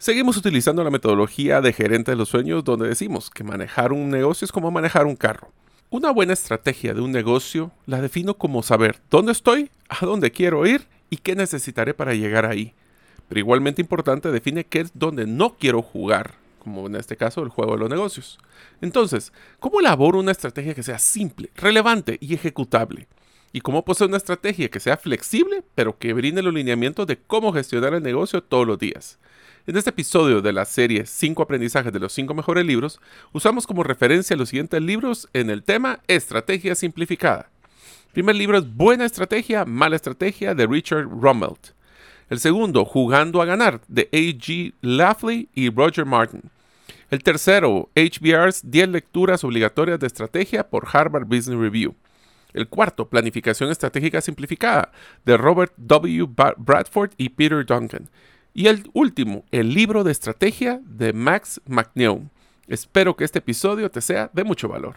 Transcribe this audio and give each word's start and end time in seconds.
Seguimos 0.00 0.38
utilizando 0.38 0.82
la 0.82 0.88
metodología 0.88 1.60
de 1.60 1.74
gerente 1.74 2.12
de 2.12 2.16
los 2.16 2.30
sueños 2.30 2.64
donde 2.64 2.88
decimos 2.88 3.28
que 3.28 3.44
manejar 3.44 3.92
un 3.92 4.08
negocio 4.08 4.46
es 4.46 4.50
como 4.50 4.70
manejar 4.70 5.04
un 5.04 5.14
carro. 5.14 5.52
Una 5.90 6.10
buena 6.10 6.32
estrategia 6.32 6.94
de 6.94 7.02
un 7.02 7.12
negocio 7.12 7.70
la 7.84 8.00
defino 8.00 8.32
como 8.32 8.62
saber 8.62 9.02
dónde 9.10 9.32
estoy, 9.32 9.70
a 9.90 10.06
dónde 10.06 10.32
quiero 10.32 10.64
ir 10.64 10.86
y 11.10 11.18
qué 11.18 11.36
necesitaré 11.36 11.92
para 11.92 12.14
llegar 12.14 12.46
ahí. 12.46 12.72
Pero 13.28 13.40
igualmente 13.40 13.82
importante 13.82 14.32
define 14.32 14.64
qué 14.64 14.80
es 14.80 14.92
donde 14.94 15.26
no 15.26 15.58
quiero 15.58 15.82
jugar, 15.82 16.32
como 16.60 16.86
en 16.86 16.96
este 16.96 17.18
caso 17.18 17.42
el 17.42 17.50
juego 17.50 17.72
de 17.72 17.80
los 17.80 17.90
negocios. 17.90 18.38
Entonces, 18.80 19.34
¿cómo 19.58 19.80
elaboro 19.80 20.18
una 20.18 20.32
estrategia 20.32 20.72
que 20.72 20.82
sea 20.82 20.98
simple, 20.98 21.50
relevante 21.56 22.16
y 22.22 22.32
ejecutable? 22.32 23.06
¿Y 23.52 23.60
cómo 23.60 23.84
posee 23.84 24.06
una 24.06 24.16
estrategia 24.16 24.70
que 24.70 24.80
sea 24.80 24.96
flexible, 24.96 25.62
pero 25.74 25.98
que 25.98 26.14
brinde 26.14 26.40
los 26.40 26.54
lineamientos 26.54 27.06
de 27.06 27.18
cómo 27.18 27.52
gestionar 27.52 27.92
el 27.92 28.02
negocio 28.02 28.42
todos 28.42 28.66
los 28.66 28.78
días? 28.78 29.18
En 29.66 29.76
este 29.76 29.90
episodio 29.90 30.40
de 30.40 30.54
la 30.54 30.64
serie 30.64 31.04
5 31.04 31.42
aprendizajes 31.42 31.92
de 31.92 31.98
los 31.98 32.14
5 32.14 32.32
mejores 32.32 32.64
libros, 32.64 32.98
usamos 33.32 33.66
como 33.66 33.82
referencia 33.82 34.34
los 34.34 34.48
siguientes 34.48 34.80
libros 34.80 35.28
en 35.34 35.50
el 35.50 35.62
tema 35.62 36.00
Estrategia 36.08 36.74
Simplificada. 36.74 37.50
El 38.06 38.12
primer 38.12 38.36
libro 38.36 38.56
es 38.56 38.74
Buena 38.74 39.04
Estrategia, 39.04 39.66
Mala 39.66 39.96
Estrategia 39.96 40.54
de 40.54 40.66
Richard 40.66 41.04
Rummelt. 41.04 41.72
El 42.30 42.40
segundo, 42.40 42.86
Jugando 42.86 43.42
a 43.42 43.44
Ganar 43.44 43.82
de 43.86 44.08
A.G. 44.12 44.72
Lafley 44.80 45.50
y 45.54 45.68
Roger 45.68 46.06
Martin. 46.06 46.42
El 47.10 47.22
tercero, 47.22 47.90
HBR's 47.94 48.62
10 48.64 48.88
lecturas 48.88 49.44
obligatorias 49.44 50.00
de 50.00 50.06
estrategia 50.06 50.70
por 50.70 50.88
Harvard 50.90 51.26
Business 51.26 51.58
Review. 51.58 51.94
El 52.54 52.66
cuarto, 52.66 53.08
Planificación 53.08 53.70
Estratégica 53.70 54.22
Simplificada 54.22 54.90
de 55.26 55.36
Robert 55.36 55.74
W. 55.76 56.26
Bradford 56.56 57.10
y 57.18 57.28
Peter 57.28 57.66
Duncan. 57.66 58.08
Y 58.52 58.66
el 58.66 58.90
último, 58.92 59.44
el 59.52 59.74
libro 59.74 60.02
de 60.04 60.12
estrategia 60.12 60.80
de 60.84 61.12
Max 61.12 61.60
McNeil. 61.66 62.30
Espero 62.66 63.16
que 63.16 63.24
este 63.24 63.38
episodio 63.38 63.90
te 63.90 64.00
sea 64.00 64.30
de 64.32 64.44
mucho 64.44 64.68
valor. 64.68 64.96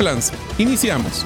Iniciamos. 0.57 1.23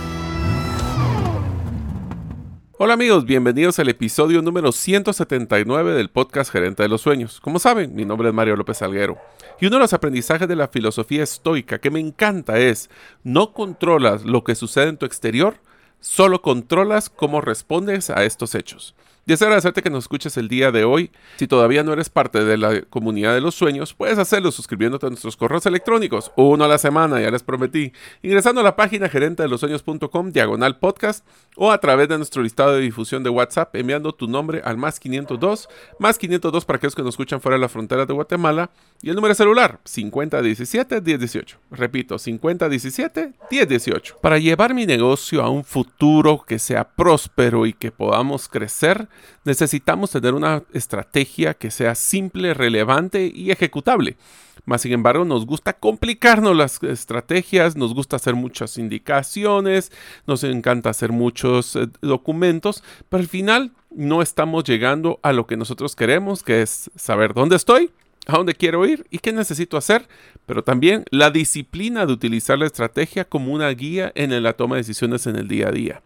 Hola 2.78 2.96
amigos, 2.96 3.24
bienvenidos 3.24 3.80
al 3.80 3.88
episodio 3.88 4.42
número 4.42 4.74
179 4.74 5.94
del 5.94 6.10
podcast 6.10 6.52
Gerente 6.52 6.84
de 6.84 6.90
los 6.90 7.00
Sueños. 7.00 7.40
Como 7.40 7.60
saben, 7.60 7.96
mi 7.96 8.04
nombre 8.04 8.28
es 8.28 8.34
Mario 8.34 8.58
López 8.58 8.82
Alguero 8.82 9.18
y 9.62 9.68
uno 9.68 9.78
de 9.78 9.84
los 9.84 9.94
aprendizajes 9.94 10.50
de 10.50 10.58
la 10.58 10.68
filosofía 10.68 11.24
estoica 11.24 11.80
que 11.80 11.90
me 11.90 12.02
encanta 12.02 12.58
es 12.58 12.90
no 13.24 13.54
controlas 13.54 14.26
lo 14.26 14.44
que 14.44 14.56
sucede 14.56 14.90
en 14.90 14.98
tu 14.98 15.06
exterior, 15.06 15.56
solo 16.02 16.42
controlas 16.42 17.10
cómo 17.10 17.40
respondes 17.40 18.10
a 18.10 18.26
estos 18.26 18.56
hechos. 18.56 18.94
Deseo 19.26 19.48
agradecerte 19.48 19.82
que 19.82 19.90
nos 19.90 20.04
escuches 20.04 20.38
el 20.38 20.48
día 20.48 20.72
de 20.72 20.84
hoy. 20.84 21.10
Si 21.38 21.48
todavía 21.48 21.84
no 21.84 21.94
eres 21.94 22.12
parte 22.12 22.46
de 22.46 22.58
la 22.58 22.84
comunidad 22.84 23.34
de 23.34 23.42
los 23.42 23.56
sueños, 23.56 23.96
puedes 23.96 24.20
hacerlo 24.20 24.52
suscribiéndote 24.52 25.08
a 25.08 25.10
nuestros 25.10 25.36
correos 25.36 25.66
electrónicos, 25.66 26.32
uno 26.36 26.64
a 26.64 26.68
la 26.68 26.78
semana, 26.78 27.20
ya 27.20 27.32
les 27.32 27.42
prometí, 27.42 27.92
ingresando 28.22 28.62
a 28.62 28.64
la 28.64 28.76
página 28.76 29.10
gerente 29.10 29.42
de 29.42 29.50
los 29.50 29.62
sueños.com, 29.62 30.32
diagonal 30.32 30.78
podcast, 30.78 31.26
o 31.56 31.72
a 31.72 31.80
través 31.80 32.08
de 32.08 32.18
nuestro 32.18 32.44
listado 32.44 32.76
de 32.76 32.82
difusión 32.82 33.24
de 33.24 33.32
WhatsApp, 33.32 33.76
enviando 33.76 34.14
tu 34.14 34.28
nombre 34.28 34.62
al 34.64 34.78
más 34.78 35.00
502, 35.00 35.70
más 35.98 36.20
502 36.20 36.64
para 36.64 36.78
aquellos 36.78 36.94
que 36.94 37.02
nos 37.02 37.16
escuchan 37.16 37.42
fuera 37.42 37.56
de 37.56 37.62
la 37.62 37.70
frontera 37.70 38.06
de 38.06 38.14
Guatemala, 38.14 38.70
y 39.02 39.10
el 39.10 39.16
número 39.16 39.34
celular, 39.34 39.80
5017-1018. 39.86 41.56
Repito, 41.72 42.18
5017-1018. 42.18 44.20
Para 44.22 44.38
llevar 44.38 44.76
mi 44.76 44.86
negocio 44.86 45.42
a 45.42 45.50
un 45.50 45.64
futuro 45.64 46.44
que 46.46 46.60
sea 46.60 46.96
próspero 46.96 47.66
y 47.66 47.74
que 47.74 47.92
podamos 47.92 48.48
crecer, 48.48 49.08
necesitamos 49.44 50.12
tener 50.12 50.34
una 50.34 50.64
estrategia 50.74 51.54
que 51.54 51.72
sea 51.72 51.96
simple, 51.96 52.54
relevante 52.54 53.32
y 53.34 53.52
ejecutable. 53.52 54.18
Más 54.66 54.82
sin 54.82 54.94
embargo, 54.94 55.26
nos 55.26 55.46
gusta 55.46 55.74
complicarnos 55.74 56.56
las 56.56 56.82
estrategias, 56.84 57.76
nos 57.76 57.94
gusta 57.94 58.16
hacer 58.16 58.36
muchas 58.36 58.78
indicaciones, 58.78 59.92
nos 60.26 60.44
encanta 60.44 60.90
hacer 60.90 61.12
muchos 61.12 61.76
eh, 61.76 61.88
documentos, 62.02 62.84
pero 63.10 63.22
al 63.22 63.28
final 63.28 63.72
no 63.92 64.22
estamos 64.22 64.64
llegando 64.64 65.20
a 65.22 65.34
lo 65.34 65.46
que 65.46 65.58
nosotros 65.58 65.96
queremos, 65.96 66.42
que 66.44 66.62
es 66.62 66.90
saber 66.96 67.34
dónde 67.34 67.56
estoy, 67.56 67.92
a 68.26 68.38
dónde 68.38 68.56
quiero 68.56 68.86
ir 68.86 69.06
y 69.12 69.20
qué 69.20 69.32
necesito 69.32 69.78
hacer, 69.78 70.08
pero 70.46 70.64
también 70.64 71.06
la 71.12 71.30
disciplina 71.30 72.06
de 72.06 72.14
utilizar 72.14 72.58
la 72.58 72.66
estrategia 72.66 73.26
como 73.26 73.54
una 73.54 73.70
guía 73.70 74.12
en 74.16 74.42
la 74.42 74.54
toma 74.54 74.76
de 74.76 74.82
decisiones 74.82 75.28
en 75.28 75.36
el 75.36 75.48
día 75.48 75.68
a 75.68 75.72
día. 75.72 76.02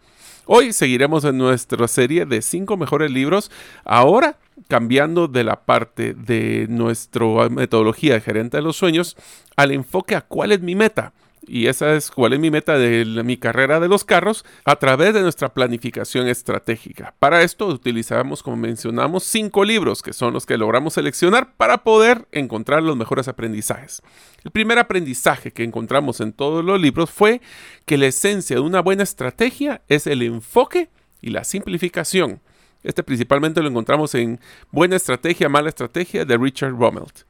Hoy 0.52 0.74
seguiremos 0.74 1.26
en 1.26 1.38
nuestra 1.38 1.88
serie 1.88 2.26
de 2.26 2.42
cinco 2.42 2.76
mejores 2.76 3.12
libros, 3.12 3.52
ahora 3.86 4.40
cambiando 4.68 5.28
de 5.28 5.44
la 5.44 5.58
parte 5.58 6.16
de 6.16 6.66
nuestra 6.68 7.50
metodología 7.52 8.16
de 8.16 8.22
gerente 8.22 8.58
de 8.58 8.64
los 8.64 8.76
sueños 8.76 9.16
al 9.56 9.70
enfoque 9.70 10.16
a 10.16 10.22
cuál 10.22 10.52
es 10.52 10.62
mi 10.62 10.74
meta 10.74 11.14
y 11.50 11.68
esa 11.68 11.96
es 11.96 12.12
cuál 12.12 12.34
es 12.34 12.40
mi 12.40 12.52
meta 12.52 12.78
de 12.78 13.06
mi 13.24 13.38
carrera 13.38 13.80
de 13.80 13.88
los 13.88 14.04
carros 14.04 14.46
a 14.66 14.76
través 14.76 15.14
de 15.16 15.22
nuestra 15.22 15.54
planificación 15.54 16.28
estratégica. 16.28 17.16
Para 17.18 17.42
esto 17.42 17.68
utilizamos, 17.68 18.44
como 18.44 18.58
mencionamos, 18.58 19.24
cinco 19.24 19.66
libros 19.66 20.04
que 20.04 20.14
son 20.14 20.34
los 20.34 20.46
que 20.46 20.58
logramos 20.58 20.94
seleccionar 20.94 21.56
para 21.56 21.80
poder 21.80 22.28
encontrar 22.32 22.84
los 22.84 22.96
mejores 22.96 23.28
aprendizajes. 23.28 24.04
El 24.44 24.52
primer 24.52 24.78
aprendizaje 24.78 25.52
que 25.52 25.64
encontramos 25.64 26.22
en 26.22 26.34
todos 26.34 26.64
los 26.64 26.80
libros 26.80 27.10
fue 27.10 27.42
que 27.86 27.98
la 27.98 28.06
esencia 28.06 28.56
de 28.58 28.62
una 28.62 28.82
buena 28.82 29.04
estrategia 29.04 29.82
es 29.88 30.06
el 30.06 30.22
enfoque 30.22 30.90
y 31.22 31.32
la 31.32 31.44
simplificación. 31.44 32.42
Este 32.84 33.04
principalmente 33.04 33.62
lo 33.62 33.70
encontramos 33.70 34.16
en 34.16 34.40
Buena 34.72 34.96
Estrategia, 34.96 35.50
Mala 35.50 35.70
Estrategia 35.70 36.24
de 36.24 36.38
Richard 36.38 36.72
Rummelt. 36.72 37.29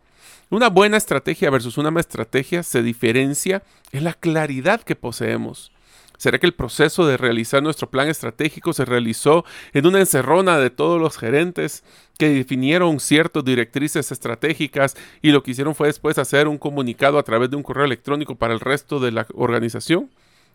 Una 0.51 0.69
buena 0.69 0.97
estrategia 0.97 1.51
versus 1.51 1.77
una 1.77 1.91
mala 1.91 2.01
estrategia 2.01 2.63
se 2.63 2.81
diferencia 2.81 3.61
en 3.91 4.03
la 4.03 4.15
claridad 4.15 4.81
que 4.81 4.95
poseemos. 4.95 5.71
¿Será 6.17 6.39
que 6.39 6.47
el 6.47 6.55
proceso 6.55 7.05
de 7.05 7.17
realizar 7.17 7.61
nuestro 7.61 7.91
plan 7.91 8.07
estratégico 8.09 8.73
se 8.73 8.83
realizó 8.83 9.45
en 9.73 9.85
una 9.85 9.99
encerrona 9.99 10.57
de 10.57 10.71
todos 10.71 10.99
los 10.99 11.19
gerentes 11.19 11.83
que 12.17 12.29
definieron 12.29 12.99
ciertas 12.99 13.45
directrices 13.45 14.11
estratégicas 14.11 14.97
y 15.21 15.31
lo 15.31 15.43
que 15.43 15.51
hicieron 15.51 15.75
fue 15.75 15.87
después 15.87 16.17
hacer 16.17 16.47
un 16.47 16.57
comunicado 16.57 17.19
a 17.19 17.23
través 17.23 17.51
de 17.51 17.55
un 17.55 17.63
correo 17.63 17.85
electrónico 17.85 18.33
para 18.33 18.55
el 18.55 18.59
resto 18.59 18.99
de 18.99 19.11
la 19.11 19.27
organización? 19.35 20.09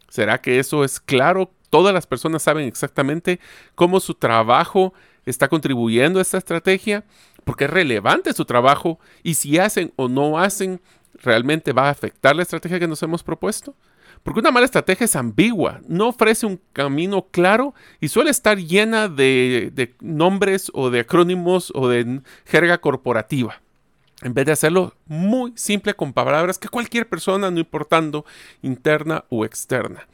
¿Será 0.09 0.41
que 0.41 0.59
eso 0.59 0.83
es 0.83 0.99
claro? 0.99 1.53
Todas 1.71 1.95
las 1.95 2.09
personas 2.09 2.43
saben 2.43 2.67
exactamente 2.67 3.39
cómo 3.77 4.01
su 4.01 4.15
trabajo 4.15 4.93
está 5.27 5.49
contribuyendo 5.49 6.19
a 6.19 6.23
esta 6.23 6.39
estrategia 6.39 7.05
porque 7.45 7.65
es 7.65 7.71
relevante 7.71 8.33
su 8.33 8.45
trabajo 8.45 8.99
y 9.23 9.35
si 9.35 9.59
hacen 9.59 9.93
o 9.97 10.09
no 10.09 10.39
hacen, 10.39 10.81
realmente 11.23 11.73
va 11.73 11.89
a 11.89 11.91
afectar 11.91 12.35
la 12.35 12.43
estrategia 12.43 12.79
que 12.79 12.89
nos 12.89 13.03
hemos 13.03 13.23
propuesto. 13.23 13.75
Porque 14.23 14.41
una 14.41 14.51
mala 14.51 14.65
estrategia 14.65 15.05
es 15.05 15.17
ambigua, 15.17 15.81
no 15.87 16.09
ofrece 16.09 16.47
un 16.47 16.59
camino 16.73 17.27
claro 17.31 17.75
y 18.01 18.09
suele 18.09 18.31
estar 18.31 18.57
llena 18.57 19.09
de, 19.09 19.95
nombres 20.01 20.71
o 20.73 20.89
de 20.89 21.01
acrónimos 21.01 21.71
o 21.75 21.89
de 21.89 22.23
jerga 22.47 22.79
corporativa 22.79 23.61
en 24.23 24.33
vez 24.33 24.47
de 24.47 24.53
hacerlo 24.53 24.95
muy 25.07 25.53
simple 25.55 25.93
con 25.93 26.15
palabras 26.15 26.57
que 26.57 26.69
cualquier 26.69 27.07
persona, 27.07 27.51
no 27.51 27.59
importando 27.59 28.25
interna 28.63 29.25
o 29.29 29.45
externa, 29.45 30.09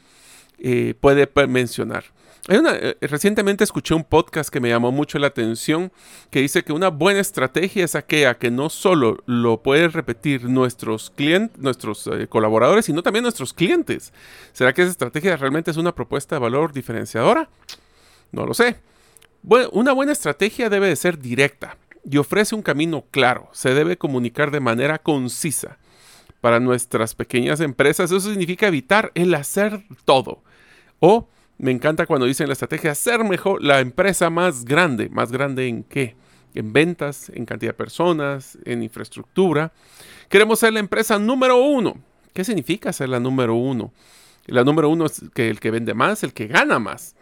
eh, 0.59 0.95
puede 0.99 1.29
mencionar. 1.47 2.05
Eh, 2.49 2.97
recientemente 3.03 3.65
escuché 3.65 3.95
un 3.95 4.05
podcast 4.05 4.51
que 4.51 4.61
me 4.61 4.71
llamó 4.71 4.93
mucho 4.93 5.19
la 5.19 5.29
atención 5.29 5.93
que 6.31 6.41
dice 6.41 6.65
que 6.65 6.73
una 6.73 6.89
buena 6.89 7.21
estrategia 7.21 7.85
es 7.85 7.95
aquella 7.95 8.39
que 8.39 8.51
no 8.51 8.71
solo 8.71 9.23
lo 9.27 9.63
pueden 9.63 9.93
repetir 9.93 10.45
nuestros 10.45 11.11
clientes, 11.11 11.59
nuestros 11.59 12.07
eh, 12.07 12.27
colaboradores, 12.29 12.87
sino 12.87 13.03
también 13.03 13.25
nuestros 13.25 13.53
clientes. 13.53 14.13
¿Será 14.53 14.73
que 14.73 14.83
esa 14.83 14.91
estrategia 14.91 15.37
realmente 15.37 15.71
es 15.71 15.77
una 15.77 15.95
propuesta 15.95 16.37
de 16.37 16.41
valor 16.41 16.73
diferenciadora? 16.73 17.49
No 18.33 18.47
lo 18.47 18.55
sé. 18.55 18.81
una 19.73 19.93
buena 19.93 20.13
estrategia 20.13 20.71
debe 20.71 20.89
de 20.89 20.97
ser 20.97 21.19
directa, 21.19 21.77
y 22.09 22.17
ofrece 22.17 22.55
un 22.55 22.63
camino 22.63 23.05
claro. 23.11 23.49
Se 23.53 23.75
debe 23.75 23.97
comunicar 23.97 24.51
de 24.51 24.61
manera 24.61 24.99
concisa. 24.99 25.79
Para 26.41 26.59
nuestras 26.59 27.15
pequeñas 27.15 27.61
empresas 27.61 28.11
eso 28.11 28.31
significa 28.31 28.67
evitar 28.67 29.13
el 29.15 29.35
hacer 29.35 29.85
todo. 30.05 30.43
O 30.99 31.29
me 31.61 31.73
encanta 31.73 32.07
cuando 32.07 32.25
dicen 32.25 32.47
la 32.47 32.55
estrategia 32.55 32.95
ser 32.95 33.23
mejor 33.23 33.62
la 33.62 33.81
empresa 33.81 34.31
más 34.31 34.65
grande. 34.65 35.11
¿Más 35.11 35.31
grande 35.31 35.69
en 35.69 35.85
qué? 35.85 36.17
En 36.55 36.73
ventas, 36.73 37.31
en 37.35 37.45
cantidad 37.45 37.73
de 37.73 37.77
personas, 37.77 38.57
en 38.65 38.83
infraestructura. 38.83 39.71
Queremos 40.31 40.59
ser 40.59 40.73
la 40.73 40.81
empresa 40.81 41.19
número 41.19 41.59
uno. 41.59 41.97
¿Qué 42.33 42.45
significa 42.45 42.95
ser 42.95 43.11
la 43.11 43.21
número 43.21 43.55
uno? 43.55 43.93
La 44.47 44.65
número 44.65 44.89
uno 44.89 45.05
es 45.05 45.23
que 45.35 45.51
el 45.51 45.61
que 45.61 45.71
vende 45.71 45.93
más, 45.93 46.23
el 46.23 46.33
que 46.33 46.47
gana 46.47 46.79
más. 46.79 47.15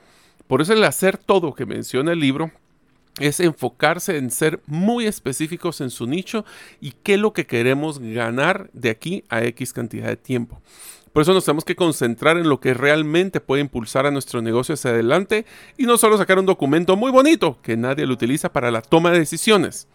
Por 0.47 0.63
eso 0.63 0.73
el 0.73 0.85
hacer 0.85 1.19
todo 1.19 1.53
que 1.53 1.67
menciona 1.67 2.13
el 2.13 2.21
libro 2.21 2.53
es 3.19 3.41
enfocarse 3.41 4.19
en 4.19 4.31
ser 4.31 4.61
muy 4.67 5.07
específicos 5.07 5.81
en 5.81 5.91
su 5.91 6.07
nicho 6.07 6.45
y 6.81 6.93
qué 6.93 7.15
es 7.15 7.21
lo 7.21 7.33
que 7.33 7.47
queremos 7.47 7.99
ganar 7.99 8.71
de 8.73 8.91
aquí 8.91 9.25
a 9.29 9.43
X 9.43 9.73
cantidad 9.73 10.07
de 10.07 10.17
tiempo. 10.17 10.61
Por 11.13 11.23
eso 11.23 11.35
nos 11.35 11.45
tenemos 11.45 11.65
que 11.65 11.77
concentrar 11.77 12.37
en 12.37 12.49
lo 12.49 12.61
que 12.61 12.75
realmente 12.75 13.41
puede 13.41 13.63
impulsar 13.63 14.07
a 14.07 14.11
nuestro 14.11 14.41
negocio 14.43 14.75
hacia 14.75 14.91
adelante 14.91 15.47
y 15.77 15.85
no 15.85 15.99
solo 15.99 16.17
sacar 16.17 16.39
un 16.39 16.47
documento 16.47 16.97
muy 16.97 17.11
bonito 17.11 17.59
que 17.63 17.77
nadie 17.77 18.07
lo 18.07 18.15
utiliza 18.15 18.53
para 18.53 18.71
la 18.71 18.83
toma 18.83 19.11
de 19.11 19.19
decisiones. 19.19 19.89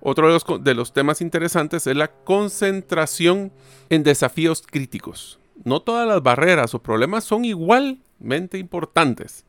Otro 0.00 0.26
de 0.26 0.34
los, 0.34 0.64
de 0.64 0.74
los 0.74 0.92
temas 0.92 1.20
interesantes 1.20 1.86
es 1.86 1.96
la 1.96 2.08
concentración 2.08 3.52
en 3.88 4.02
desafíos 4.02 4.62
críticos. 4.64 5.38
No 5.64 5.80
todas 5.80 6.06
las 6.06 6.22
barreras 6.22 6.74
o 6.74 6.82
problemas 6.82 7.24
son 7.24 7.44
igualmente 7.44 8.58
importantes. 8.58 9.45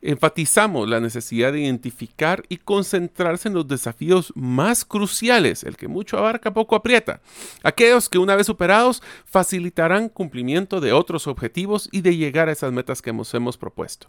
Enfatizamos 0.00 0.88
la 0.88 1.00
necesidad 1.00 1.52
de 1.52 1.60
identificar 1.60 2.44
y 2.48 2.58
concentrarse 2.58 3.48
en 3.48 3.54
los 3.54 3.66
desafíos 3.66 4.32
más 4.34 4.84
cruciales, 4.84 5.64
el 5.64 5.76
que 5.76 5.88
mucho 5.88 6.18
abarca 6.18 6.52
poco 6.52 6.76
aprieta, 6.76 7.20
aquellos 7.62 8.08
que 8.08 8.18
una 8.18 8.36
vez 8.36 8.46
superados 8.46 9.02
facilitarán 9.24 10.08
cumplimiento 10.08 10.80
de 10.80 10.92
otros 10.92 11.26
objetivos 11.26 11.88
y 11.92 12.00
de 12.00 12.16
llegar 12.16 12.48
a 12.48 12.52
esas 12.52 12.72
metas 12.72 13.02
que 13.02 13.12
nos 13.12 13.32
hemos 13.34 13.56
propuesto. 13.56 14.08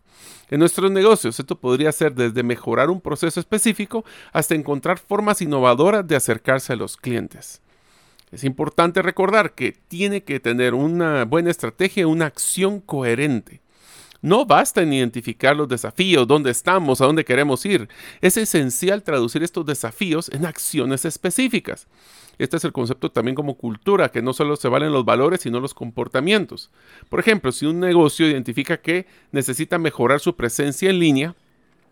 En 0.50 0.60
nuestros 0.60 0.92
negocios 0.92 1.40
esto 1.40 1.60
podría 1.60 1.92
ser 1.92 2.14
desde 2.14 2.44
mejorar 2.44 2.90
un 2.90 3.02
proceso 3.02 3.40
específico 3.40 4.06
hasta 4.32 4.56
encontrar 4.56 5.00
formas 5.00 5.42
innovadoras 5.42 6.08
de 6.08 6.16
acercarse 6.16 6.74
a 6.74 6.76
los 6.76 6.98
clientes. 6.98 7.62
Es 8.32 8.44
importante 8.44 9.02
recordar 9.02 9.54
que 9.54 9.72
tiene 9.72 10.24
que 10.24 10.40
tener 10.40 10.74
una 10.74 11.26
buena 11.26 11.50
estrategia 11.50 12.08
una 12.08 12.28
acción 12.28 12.80
coherente. 12.80 13.62
No 14.22 14.46
basta 14.46 14.82
en 14.82 14.92
identificar 14.92 15.56
los 15.56 15.70
desafíos, 15.70 16.28
dónde 16.28 16.52
estamos, 16.52 17.00
a 17.00 17.06
dónde 17.06 17.24
queremos 17.24 17.66
ir. 17.66 17.88
Es 18.20 18.36
esencial 18.36 19.04
traducir 19.04 19.44
estos 19.44 19.66
desafíos 19.66 20.30
en 20.30 20.46
acciones 20.46 21.06
específicas. 21.06 21.88
Este 22.38 22.58
es 22.58 22.64
el 22.64 22.72
concepto 22.72 23.12
también 23.12 23.36
como 23.36 23.56
cultura, 23.56 24.10
que 24.10 24.22
no 24.22 24.34
solo 24.34 24.56
se 24.56 24.70
valen 24.70 24.94
los 24.94 25.06
valores, 25.06 25.42
sino 25.42 25.60
los 25.60 25.74
comportamientos. 25.74 26.70
Por 27.10 27.20
ejemplo, 27.20 27.52
si 27.52 27.66
un 27.66 27.80
negocio 27.80 28.28
identifica 28.28 28.78
que 28.78 29.08
necesita 29.32 29.78
mejorar 29.78 30.20
su 30.20 30.36
presencia 30.36 30.90
en 30.90 31.00
línea, 31.00 31.36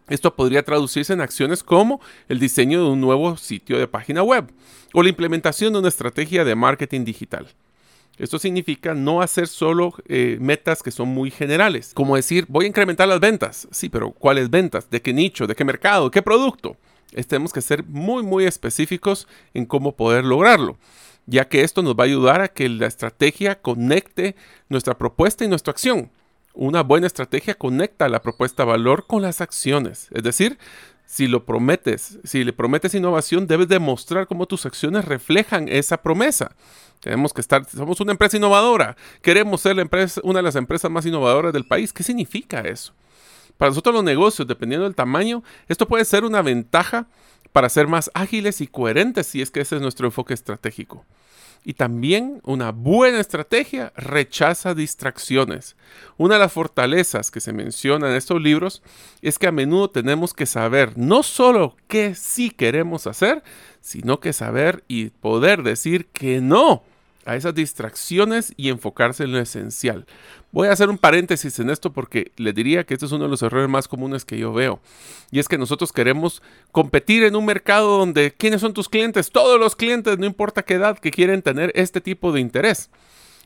esto 0.09 0.35
podría 0.35 0.63
traducirse 0.63 1.11
en 1.13 1.21
acciones 1.21 1.63
como 1.63 1.99
el 2.29 2.39
diseño 2.39 2.81
de 2.81 2.89
un 2.89 3.01
nuevo 3.01 3.35
sitio 3.35 3.77
de 3.77 3.87
página 3.87 4.23
web 4.23 4.49
o 4.93 5.03
la 5.03 5.09
implementación 5.09 5.73
de 5.73 5.79
una 5.79 5.89
estrategia 5.89 6.45
de 6.45 6.55
marketing 6.55 7.03
digital. 7.03 7.47
Esto 8.17 8.39
significa 8.39 8.93
no 8.93 9.21
hacer 9.21 9.47
solo 9.47 9.93
eh, 10.07 10.37
metas 10.39 10.81
que 10.81 10.91
son 10.91 11.09
muy 11.09 11.29
generales, 11.29 11.91
como 11.93 12.15
decir, 12.15 12.45
voy 12.49 12.65
a 12.65 12.69
incrementar 12.69 13.07
las 13.07 13.19
ventas. 13.19 13.67
Sí, 13.71 13.89
pero 13.89 14.11
¿cuáles 14.11 14.49
ventas? 14.49 14.89
¿De 14.89 15.01
qué 15.01 15.13
nicho? 15.13 15.45
¿De 15.45 15.55
qué 15.55 15.63
mercado? 15.63 16.09
¿Qué 16.11 16.21
producto? 16.21 16.77
tenemos 17.27 17.53
que 17.53 17.61
ser 17.61 17.83
muy, 17.85 18.23
muy 18.23 18.45
específicos 18.45 19.27
en 19.53 19.65
cómo 19.65 19.95
poder 19.95 20.25
lograrlo, 20.25 20.77
ya 21.25 21.47
que 21.47 21.61
esto 21.61 21.81
nos 21.81 21.95
va 21.95 22.03
a 22.03 22.07
ayudar 22.07 22.41
a 22.41 22.47
que 22.47 22.69
la 22.69 22.87
estrategia 22.87 23.59
conecte 23.59 24.35
nuestra 24.69 24.97
propuesta 24.97 25.43
y 25.43 25.47
nuestra 25.47 25.71
acción. 25.71 26.11
Una 26.53 26.83
buena 26.83 27.07
estrategia 27.07 27.55
conecta 27.55 28.09
la 28.09 28.21
propuesta 28.21 28.65
valor 28.65 29.05
con 29.07 29.21
las 29.21 29.41
acciones, 29.41 30.09
es 30.11 30.23
decir, 30.23 30.57
si 31.07 31.27
lo 31.27 31.45
prometes, 31.45 32.19
si 32.25 32.43
le 32.43 32.51
prometes 32.51 32.93
innovación, 32.93 33.47
debes 33.47 33.69
demostrar 33.69 34.27
cómo 34.27 34.45
tus 34.45 34.65
acciones 34.65 35.05
reflejan 35.05 35.69
esa 35.69 35.97
promesa. 36.03 36.51
Tenemos 36.99 37.33
que 37.33 37.39
estar, 37.39 37.65
somos 37.65 38.01
una 38.01 38.11
empresa 38.11 38.35
innovadora, 38.35 38.97
queremos 39.21 39.61
ser 39.61 39.77
una 40.23 40.39
de 40.39 40.43
las 40.43 40.55
empresas 40.57 40.91
más 40.91 41.05
innovadoras 41.05 41.53
del 41.53 41.65
país. 41.65 41.93
¿Qué 41.93 42.03
significa 42.03 42.59
eso? 42.59 42.93
Para 43.57 43.69
nosotros 43.69 43.95
los 43.95 44.03
negocios, 44.03 44.47
dependiendo 44.47 44.83
del 44.83 44.95
tamaño, 44.95 45.43
esto 45.69 45.87
puede 45.87 46.03
ser 46.03 46.25
una 46.25 46.41
ventaja 46.41 47.07
para 47.53 47.69
ser 47.69 47.87
más 47.87 48.11
ágiles 48.13 48.59
y 48.59 48.67
coherentes 48.67 49.27
si 49.27 49.41
es 49.41 49.49
que 49.49 49.61
ese 49.61 49.77
es 49.77 49.81
nuestro 49.81 50.07
enfoque 50.07 50.33
estratégico. 50.33 51.05
Y 51.67 51.73
también 51.73 52.39
una 52.45 52.71
buena 52.71 53.19
estrategia 53.19 53.91
rechaza 53.97 54.73
distracciones. 54.73 55.75
Una 56.15 56.35
de 56.35 56.39
las 56.39 56.53
fortalezas 56.53 57.29
que 57.29 57.41
se 57.41 57.51
menciona 57.51 58.09
en 58.09 58.15
estos 58.15 58.41
libros 58.41 58.81
es 59.21 59.37
que 59.37 59.47
a 59.47 59.51
menudo 59.51 59.89
tenemos 59.89 60.33
que 60.33 60.45
saber 60.45 60.97
no 60.97 61.23
solo 61.23 61.75
qué 61.89 62.15
sí 62.15 62.51
queremos 62.51 63.05
hacer, 63.05 63.43
sino 63.81 64.21
que 64.21 64.31
saber 64.31 64.85
y 64.87 65.09
poder 65.09 65.61
decir 65.61 66.05
que 66.05 66.39
no 66.39 66.83
a 67.27 67.35
esas 67.35 67.53
distracciones 67.53 68.53
y 68.55 68.69
enfocarse 68.69 69.25
en 69.25 69.33
lo 69.33 69.39
esencial. 69.39 70.05
Voy 70.51 70.69
a 70.69 70.71
hacer 70.71 70.89
un 70.89 70.97
paréntesis 70.97 71.59
en 71.59 71.69
esto 71.69 71.91
porque 71.91 72.31
le 72.37 72.53
diría 72.53 72.85
que 72.85 72.93
este 72.93 73.05
es 73.05 73.11
uno 73.11 73.25
de 73.25 73.29
los 73.29 73.41
errores 73.41 73.69
más 73.69 73.89
comunes 73.89 74.23
que 74.23 74.39
yo 74.39 74.53
veo. 74.53 74.79
Y 75.29 75.39
es 75.39 75.49
que 75.49 75.57
nosotros 75.57 75.91
queremos 75.91 76.41
competir 76.71 77.23
en 77.23 77.35
un 77.35 77.45
mercado 77.45 77.97
donde 77.97 78.33
¿quiénes 78.33 78.61
son 78.61 78.73
tus 78.73 78.87
clientes? 78.87 79.29
Todos 79.29 79.59
los 79.59 79.75
clientes, 79.75 80.17
no 80.17 80.25
importa 80.25 80.63
qué 80.63 80.75
edad, 80.75 80.97
que 80.97 81.11
quieren 81.11 81.41
tener 81.41 81.73
este 81.75 81.99
tipo 81.99 82.31
de 82.31 82.39
interés. 82.39 82.89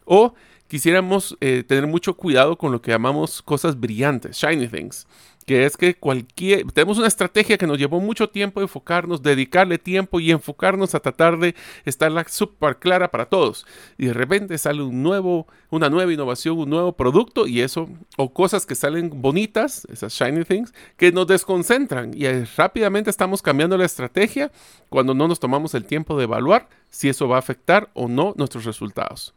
O 0.05 0.35
quisiéramos 0.67 1.35
eh, 1.41 1.63
tener 1.67 1.87
mucho 1.87 2.13
cuidado 2.15 2.57
con 2.59 2.71
lo 2.71 2.83
que 2.83 2.91
llamamos 2.91 3.41
cosas 3.41 3.79
brillantes, 3.79 4.37
shiny 4.37 4.67
things 4.67 5.07
que 5.45 5.65
es 5.65 5.77
que 5.77 5.95
cualquier, 5.95 6.71
tenemos 6.71 6.97
una 6.97 7.07
estrategia 7.07 7.57
que 7.57 7.67
nos 7.67 7.77
llevó 7.77 7.99
mucho 7.99 8.29
tiempo 8.29 8.61
enfocarnos, 8.61 9.21
dedicarle 9.21 9.77
tiempo 9.77 10.19
y 10.19 10.31
enfocarnos 10.31 10.95
a 10.95 10.99
tratar 10.99 11.39
de 11.39 11.55
estar 11.85 12.11
súper 12.29 12.77
clara 12.77 13.09
para 13.09 13.25
todos. 13.25 13.65
Y 13.97 14.07
de 14.07 14.13
repente 14.13 14.57
sale 14.57 14.81
un 14.81 15.01
nuevo, 15.01 15.47
una 15.69 15.89
nueva 15.89 16.11
innovación, 16.11 16.57
un 16.57 16.69
nuevo 16.69 16.93
producto 16.93 17.47
y 17.47 17.61
eso, 17.61 17.89
o 18.17 18.33
cosas 18.33 18.65
que 18.65 18.75
salen 18.75 19.21
bonitas, 19.21 19.87
esas 19.91 20.13
shiny 20.13 20.43
things, 20.43 20.73
que 20.97 21.11
nos 21.11 21.27
desconcentran 21.27 22.11
y 22.15 22.27
rápidamente 22.55 23.09
estamos 23.09 23.41
cambiando 23.41 23.77
la 23.77 23.85
estrategia 23.85 24.51
cuando 24.89 25.13
no 25.13 25.27
nos 25.27 25.39
tomamos 25.39 25.73
el 25.73 25.85
tiempo 25.85 26.17
de 26.17 26.25
evaluar 26.25 26.69
si 26.89 27.09
eso 27.09 27.27
va 27.27 27.37
a 27.37 27.39
afectar 27.39 27.89
o 27.93 28.07
no 28.07 28.33
nuestros 28.37 28.65
resultados. 28.65 29.33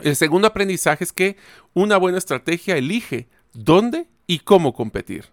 El 0.00 0.14
segundo 0.14 0.46
aprendizaje 0.46 1.02
es 1.02 1.12
que 1.12 1.36
una 1.74 1.96
buena 1.96 2.18
estrategia 2.18 2.76
elige 2.76 3.28
dónde 3.64 4.06
y 4.26 4.38
cómo 4.40 4.72
competir. 4.72 5.26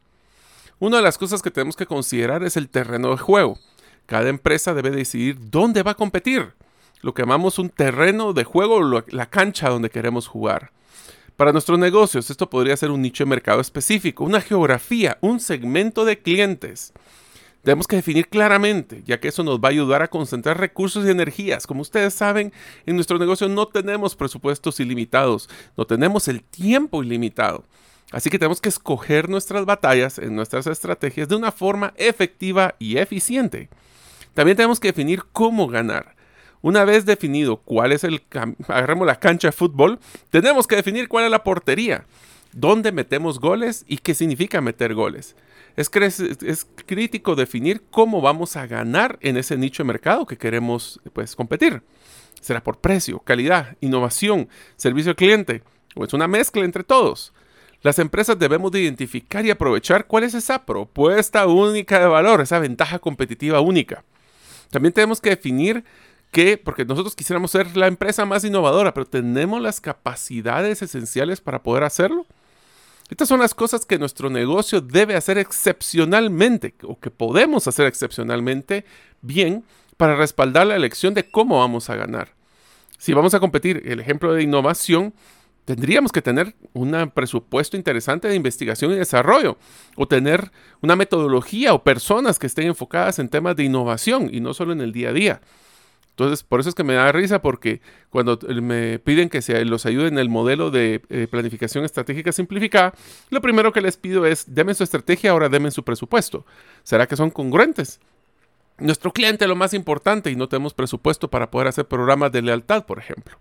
Una 0.79 0.97
de 0.97 1.03
las 1.03 1.17
cosas 1.17 1.41
que 1.41 1.51
tenemos 1.51 1.75
que 1.75 1.85
considerar 1.85 2.43
es 2.43 2.57
el 2.57 2.69
terreno 2.69 3.11
de 3.11 3.17
juego. 3.17 3.59
Cada 4.07 4.29
empresa 4.29 4.73
debe 4.73 4.91
decidir 4.91 5.37
dónde 5.49 5.83
va 5.83 5.91
a 5.91 5.95
competir, 5.95 6.53
lo 7.01 7.13
que 7.13 7.21
llamamos 7.21 7.59
un 7.59 7.69
terreno 7.69 8.33
de 8.33 8.43
juego, 8.43 9.03
la 9.07 9.25
cancha 9.27 9.69
donde 9.69 9.89
queremos 9.89 10.27
jugar. 10.27 10.71
Para 11.37 11.51
nuestros 11.51 11.77
negocios, 11.77 12.29
esto 12.29 12.49
podría 12.49 12.77
ser 12.77 12.91
un 12.91 13.01
nicho 13.01 13.23
de 13.23 13.29
mercado 13.29 13.61
específico, 13.61 14.23
una 14.23 14.41
geografía, 14.41 15.17
un 15.21 15.39
segmento 15.39 16.05
de 16.05 16.19
clientes. 16.19 16.93
Tenemos 17.61 17.87
que 17.87 17.97
definir 17.97 18.27
claramente, 18.27 19.01
ya 19.05 19.19
que 19.19 19.27
eso 19.27 19.43
nos 19.43 19.59
va 19.59 19.69
a 19.69 19.71
ayudar 19.71 20.01
a 20.01 20.07
concentrar 20.07 20.59
recursos 20.59 21.05
y 21.05 21.09
energías. 21.09 21.67
Como 21.67 21.81
ustedes 21.81 22.13
saben, 22.13 22.53
en 22.85 22.95
nuestro 22.95 23.17
negocio 23.17 23.49
no 23.49 23.67
tenemos 23.67 24.15
presupuestos 24.15 24.79
ilimitados, 24.79 25.49
no 25.75 25.85
tenemos 25.85 26.27
el 26.27 26.43
tiempo 26.43 27.03
ilimitado. 27.03 27.65
Así 28.11 28.29
que 28.29 28.39
tenemos 28.39 28.61
que 28.61 28.69
escoger 28.69 29.29
nuestras 29.29 29.65
batallas 29.65 30.19
en 30.19 30.35
nuestras 30.35 30.67
estrategias 30.67 31.27
de 31.27 31.35
una 31.35 31.51
forma 31.51 31.93
efectiva 31.97 32.75
y 32.79 32.97
eficiente. 32.97 33.69
También 34.33 34.57
tenemos 34.57 34.79
que 34.79 34.89
definir 34.89 35.23
cómo 35.31 35.67
ganar. 35.67 36.15
Una 36.61 36.83
vez 36.83 37.05
definido 37.05 37.57
cuál 37.57 37.91
es 37.91 38.03
el, 38.03 38.23
agarremos 38.67 39.05
la 39.05 39.19
cancha 39.19 39.49
de 39.49 39.51
fútbol, 39.51 39.99
tenemos 40.29 40.67
que 40.67 40.75
definir 40.75 41.07
cuál 41.07 41.25
es 41.25 41.31
la 41.31 41.43
portería, 41.43 42.05
dónde 42.53 42.91
metemos 42.91 43.39
goles 43.39 43.85
y 43.87 43.97
qué 43.97 44.13
significa 44.13 44.61
meter 44.61 44.93
goles. 44.93 45.35
Es, 45.75 45.89
es, 46.19 46.67
crítico 46.85 47.35
definir 47.35 47.83
cómo 47.91 48.21
vamos 48.21 48.55
a 48.55 48.65
ganar 48.65 49.17
en 49.21 49.37
ese 49.37 49.57
nicho 49.57 49.83
de 49.83 49.87
mercado 49.87 50.25
que 50.25 50.37
queremos 50.37 51.01
pues, 51.13 51.35
competir. 51.35 51.81
¿Será 52.39 52.63
por 52.63 52.79
precio, 52.79 53.19
calidad, 53.19 53.75
innovación, 53.81 54.47
servicio 54.75 55.11
al 55.11 55.17
cliente? 55.17 55.63
¿O 55.95 56.05
es 56.05 56.13
una 56.13 56.27
mezcla 56.27 56.63
entre 56.63 56.83
todos? 56.83 57.33
Las 57.85 57.99
empresas 57.99 58.39
debemos 58.39 58.71
de 58.71 58.81
identificar 58.81 59.45
y 59.45 59.51
aprovechar 59.51 60.07
cuál 60.07 60.23
es 60.23 60.33
esa 60.33 60.65
propuesta 60.65 61.45
única 61.45 61.99
de 61.99 62.07
valor, 62.07 62.41
esa 62.41 62.57
ventaja 62.57 62.97
competitiva 62.97 63.59
única. 63.59 64.03
También 64.71 64.91
tenemos 64.91 65.21
que 65.21 65.29
definir 65.29 65.83
que, 66.31 66.57
porque 66.57 66.83
nosotros 66.83 67.15
quisiéramos 67.15 67.51
ser 67.51 67.77
la 67.77 67.85
empresa 67.85 68.25
más 68.25 68.43
innovadora, 68.43 68.91
pero 68.91 69.05
tenemos 69.05 69.61
las 69.61 69.81
capacidades 69.81 70.81
esenciales 70.81 71.41
para 71.41 71.61
poder 71.61 71.83
hacerlo. 71.83 72.25
Estas 73.11 73.27
son 73.27 73.39
las 73.39 73.53
cosas 73.53 73.85
que 73.85 73.99
nuestro 73.99 74.31
negocio 74.31 74.81
debe 74.81 75.15
hacer 75.15 75.37
excepcionalmente 75.37 76.73
o 76.81 76.99
que 76.99 77.11
podemos 77.11 77.67
hacer 77.67 77.85
excepcionalmente 77.85 78.83
bien 79.21 79.63
para 79.95 80.15
respaldar 80.15 80.65
la 80.65 80.75
elección 80.75 81.13
de 81.13 81.29
cómo 81.29 81.59
vamos 81.59 81.91
a 81.91 81.95
ganar. 81.95 82.29
Si 82.97 83.13
vamos 83.13 83.35
a 83.35 83.39
competir, 83.39 83.83
el 83.85 83.99
ejemplo 83.99 84.33
de 84.33 84.41
innovación, 84.41 85.13
tendríamos 85.65 86.11
que 86.11 86.21
tener 86.21 86.55
un 86.73 87.11
presupuesto 87.13 87.75
interesante 87.75 88.27
de 88.27 88.35
investigación 88.35 88.91
y 88.91 88.95
desarrollo 88.95 89.57
o 89.95 90.07
tener 90.07 90.51
una 90.81 90.95
metodología 90.95 91.73
o 91.73 91.83
personas 91.83 92.39
que 92.39 92.47
estén 92.47 92.67
enfocadas 92.67 93.19
en 93.19 93.29
temas 93.29 93.55
de 93.55 93.63
innovación 93.63 94.29
y 94.31 94.39
no 94.39 94.53
solo 94.53 94.73
en 94.73 94.81
el 94.81 94.91
día 94.91 95.09
a 95.09 95.13
día. 95.13 95.41
Entonces, 96.11 96.43
por 96.43 96.61
eso 96.61 96.69
es 96.69 96.75
que 96.75 96.85
me 96.85 96.93
da 96.93 97.11
risa 97.11 97.41
porque 97.41 97.81
cuando 98.09 98.39
me 98.61 98.99
piden 98.99 99.27
que 99.27 99.41
se 99.41 99.65
los 99.65 99.85
ayude 99.85 100.07
en 100.07 100.17
el 100.17 100.29
modelo 100.29 100.71
de 100.71 101.01
eh, 101.09 101.27
planificación 101.29 101.83
estratégica 101.83 102.31
simplificada, 102.31 102.93
lo 103.31 103.41
primero 103.41 103.73
que 103.73 103.81
les 103.81 103.97
pido 103.97 104.25
es, 104.25 104.45
denme 104.47 104.73
su 104.75 104.83
estrategia, 104.83 105.31
ahora 105.31 105.49
denme 105.49 105.71
su 105.71 105.83
presupuesto. 105.83 106.45
¿Será 106.83 107.05
que 107.05 107.17
son 107.17 107.31
congruentes? 107.31 107.99
Nuestro 108.77 109.11
cliente 109.11 109.43
es 109.43 109.49
lo 109.49 109.57
más 109.57 109.73
importante 109.73 110.31
y 110.31 110.37
no 110.37 110.47
tenemos 110.47 110.73
presupuesto 110.73 111.29
para 111.29 111.51
poder 111.51 111.67
hacer 111.67 111.85
programas 111.85 112.31
de 112.31 112.43
lealtad, 112.43 112.85
por 112.85 112.97
ejemplo. 112.99 113.37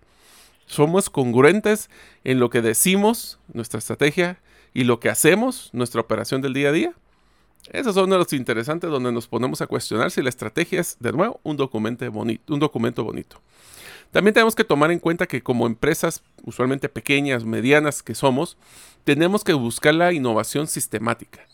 Somos 0.65 1.09
congruentes 1.09 1.89
en 2.23 2.39
lo 2.39 2.49
que 2.49 2.61
decimos, 2.61 3.39
nuestra 3.53 3.79
estrategia, 3.79 4.39
y 4.73 4.83
lo 4.83 4.99
que 4.99 5.09
hacemos, 5.09 5.69
nuestra 5.73 6.01
operación 6.01 6.41
del 6.41 6.53
día 6.53 6.69
a 6.69 6.73
día. 6.73 6.93
Esos 7.71 7.95
son 7.95 8.09
los 8.09 8.33
interesantes 8.33 8.89
donde 8.89 9.11
nos 9.11 9.27
ponemos 9.27 9.61
a 9.61 9.67
cuestionar 9.67 10.11
si 10.11 10.21
la 10.21 10.29
estrategia 10.29 10.81
es, 10.81 10.97
de 10.99 11.11
nuevo, 11.13 11.39
un 11.43 11.57
documento 11.57 12.09
bonito. 12.11 12.53
Un 12.53 12.59
documento 12.59 13.03
bonito. 13.03 13.41
También 14.11 14.33
tenemos 14.33 14.53
que 14.53 14.63
tomar 14.63 14.91
en 14.91 14.99
cuenta 14.99 15.27
que 15.27 15.41
como 15.41 15.65
empresas 15.65 16.23
usualmente 16.43 16.89
pequeñas, 16.89 17.43
medianas 17.43 18.03
que 18.03 18.15
somos, 18.15 18.57
tenemos 19.03 19.43
que 19.43 19.53
buscar 19.53 19.95
la 19.95 20.13
innovación 20.13 20.67
sistemática. 20.67 21.47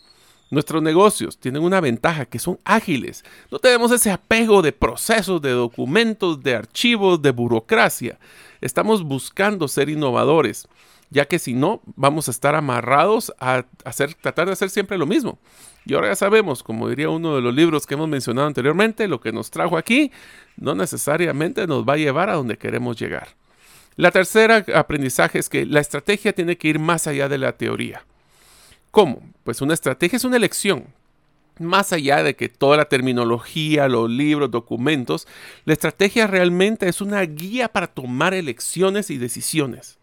Nuestros 0.52 0.82
negocios 0.82 1.38
tienen 1.38 1.62
una 1.62 1.80
ventaja 1.80 2.26
que 2.26 2.38
son 2.38 2.58
ágiles. 2.64 3.24
No 3.50 3.58
tenemos 3.58 3.90
ese 3.90 4.10
apego 4.10 4.60
de 4.60 4.72
procesos, 4.72 5.40
de 5.40 5.50
documentos, 5.50 6.42
de 6.42 6.54
archivos, 6.54 7.22
de 7.22 7.30
burocracia. 7.30 8.18
Estamos 8.60 9.02
buscando 9.02 9.66
ser 9.66 9.88
innovadores 9.88 10.68
ya 11.08 11.26
que 11.26 11.38
si 11.38 11.52
no, 11.52 11.82
vamos 11.96 12.28
a 12.28 12.30
estar 12.30 12.54
amarrados 12.54 13.34
a 13.38 13.64
tratar 14.22 14.46
de 14.46 14.52
hacer 14.52 14.70
siempre 14.70 14.96
lo 14.96 15.04
mismo. 15.04 15.38
Y 15.84 15.94
ahora 15.94 16.08
ya 16.08 16.16
sabemos, 16.16 16.62
como 16.62 16.88
diría 16.88 17.10
uno 17.10 17.36
de 17.36 17.42
los 17.42 17.54
libros 17.54 17.86
que 17.86 17.94
hemos 17.94 18.08
mencionado 18.08 18.46
anteriormente, 18.46 19.08
lo 19.08 19.20
que 19.20 19.30
nos 19.30 19.50
trajo 19.50 19.76
aquí 19.76 20.10
no 20.56 20.74
necesariamente 20.74 21.66
nos 21.66 21.86
va 21.86 21.94
a 21.94 21.98
llevar 21.98 22.30
a 22.30 22.34
donde 22.34 22.56
queremos 22.56 22.98
llegar. 22.98 23.28
La 23.96 24.10
tercera 24.10 24.64
aprendizaje 24.74 25.38
es 25.38 25.50
que 25.50 25.66
la 25.66 25.80
estrategia 25.80 26.32
tiene 26.32 26.56
que 26.56 26.68
ir 26.68 26.78
más 26.78 27.06
allá 27.06 27.28
de 27.28 27.36
la 27.36 27.52
teoría. 27.52 28.06
¿Cómo? 28.92 29.22
Pues 29.42 29.62
una 29.62 29.72
estrategia 29.72 30.18
es 30.18 30.24
una 30.24 30.36
elección. 30.36 30.84
Más 31.58 31.94
allá 31.94 32.22
de 32.22 32.36
que 32.36 32.50
toda 32.50 32.76
la 32.76 32.84
terminología, 32.84 33.88
los 33.88 34.08
libros, 34.10 34.50
documentos, 34.50 35.26
la 35.64 35.72
estrategia 35.72 36.26
realmente 36.26 36.88
es 36.88 37.00
una 37.00 37.22
guía 37.22 37.72
para 37.72 37.86
tomar 37.86 38.34
elecciones 38.34 39.10
y 39.10 39.16
decisiones. 39.16 39.98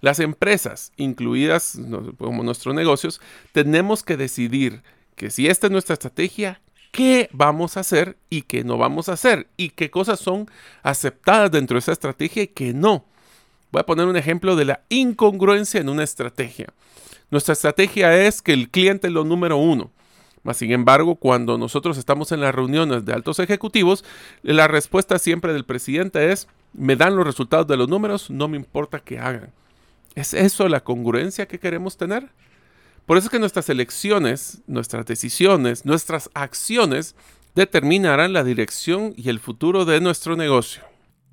Las 0.00 0.20
empresas, 0.20 0.92
incluidas 0.96 1.76
como 2.18 2.44
nuestros 2.44 2.72
negocios, 2.72 3.20
tenemos 3.50 4.04
que 4.04 4.16
decidir 4.16 4.82
que 5.16 5.30
si 5.30 5.48
esta 5.48 5.66
es 5.66 5.72
nuestra 5.72 5.94
estrategia, 5.94 6.60
qué 6.92 7.28
vamos 7.32 7.76
a 7.76 7.80
hacer 7.80 8.16
y 8.30 8.42
qué 8.42 8.62
no 8.62 8.78
vamos 8.78 9.08
a 9.08 9.14
hacer 9.14 9.48
y 9.56 9.70
qué 9.70 9.90
cosas 9.90 10.20
son 10.20 10.48
aceptadas 10.84 11.50
dentro 11.50 11.74
de 11.74 11.80
esa 11.80 11.92
estrategia 11.92 12.44
y 12.44 12.48
qué 12.48 12.72
no. 12.74 13.06
Voy 13.72 13.80
a 13.80 13.86
poner 13.86 14.06
un 14.06 14.16
ejemplo 14.16 14.56
de 14.56 14.64
la 14.64 14.80
incongruencia 14.88 15.80
en 15.80 15.88
una 15.88 16.02
estrategia. 16.02 16.68
Nuestra 17.30 17.52
estrategia 17.52 18.26
es 18.26 18.42
que 18.42 18.52
el 18.52 18.70
cliente 18.70 19.06
es 19.06 19.12
lo 19.12 19.24
número 19.24 19.56
uno. 19.56 19.92
Mas, 20.42 20.56
sin 20.56 20.72
embargo, 20.72 21.16
cuando 21.16 21.58
nosotros 21.58 21.98
estamos 21.98 22.32
en 22.32 22.40
las 22.40 22.54
reuniones 22.54 23.04
de 23.04 23.12
altos 23.12 23.38
ejecutivos, 23.38 24.04
la 24.42 24.68
respuesta 24.68 25.18
siempre 25.18 25.52
del 25.52 25.64
presidente 25.64 26.32
es, 26.32 26.48
me 26.72 26.96
dan 26.96 27.14
los 27.14 27.26
resultados 27.26 27.66
de 27.66 27.76
los 27.76 27.88
números, 27.88 28.30
no 28.30 28.48
me 28.48 28.56
importa 28.56 29.00
qué 29.00 29.18
hagan. 29.18 29.52
¿Es 30.14 30.34
eso 30.34 30.68
la 30.68 30.82
congruencia 30.82 31.46
que 31.46 31.58
queremos 31.58 31.96
tener? 31.96 32.30
Por 33.06 33.18
eso 33.18 33.26
es 33.26 33.30
que 33.30 33.38
nuestras 33.38 33.68
elecciones, 33.68 34.62
nuestras 34.66 35.04
decisiones, 35.06 35.84
nuestras 35.84 36.30
acciones 36.34 37.14
determinarán 37.54 38.32
la 38.32 38.44
dirección 38.44 39.14
y 39.16 39.28
el 39.28 39.40
futuro 39.40 39.84
de 39.84 40.00
nuestro 40.00 40.36
negocio. 40.36 40.89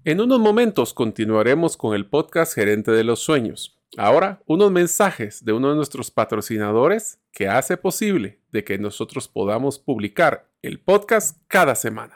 En 0.07 0.21
unos 0.21 0.39
momentos 0.39 0.93
continuaremos 0.93 1.75
con 1.75 1.93
el 1.93 2.05
podcast 2.05 2.53
Gerente 2.53 2.91
de 2.91 3.03
los 3.03 3.19
Sueños. 3.19 3.77
Ahora, 3.97 4.41
unos 4.45 4.71
mensajes 4.71 5.43
de 5.43 5.51
uno 5.51 5.69
de 5.69 5.75
nuestros 5.75 6.11
patrocinadores 6.11 7.19
que 7.33 7.49
hace 7.49 7.75
posible 7.75 8.39
de 8.53 8.63
que 8.63 8.77
nosotros 8.77 9.27
podamos 9.27 9.79
publicar 9.79 10.47
el 10.61 10.79
podcast 10.79 11.41
cada 11.49 11.75
semana. 11.75 12.15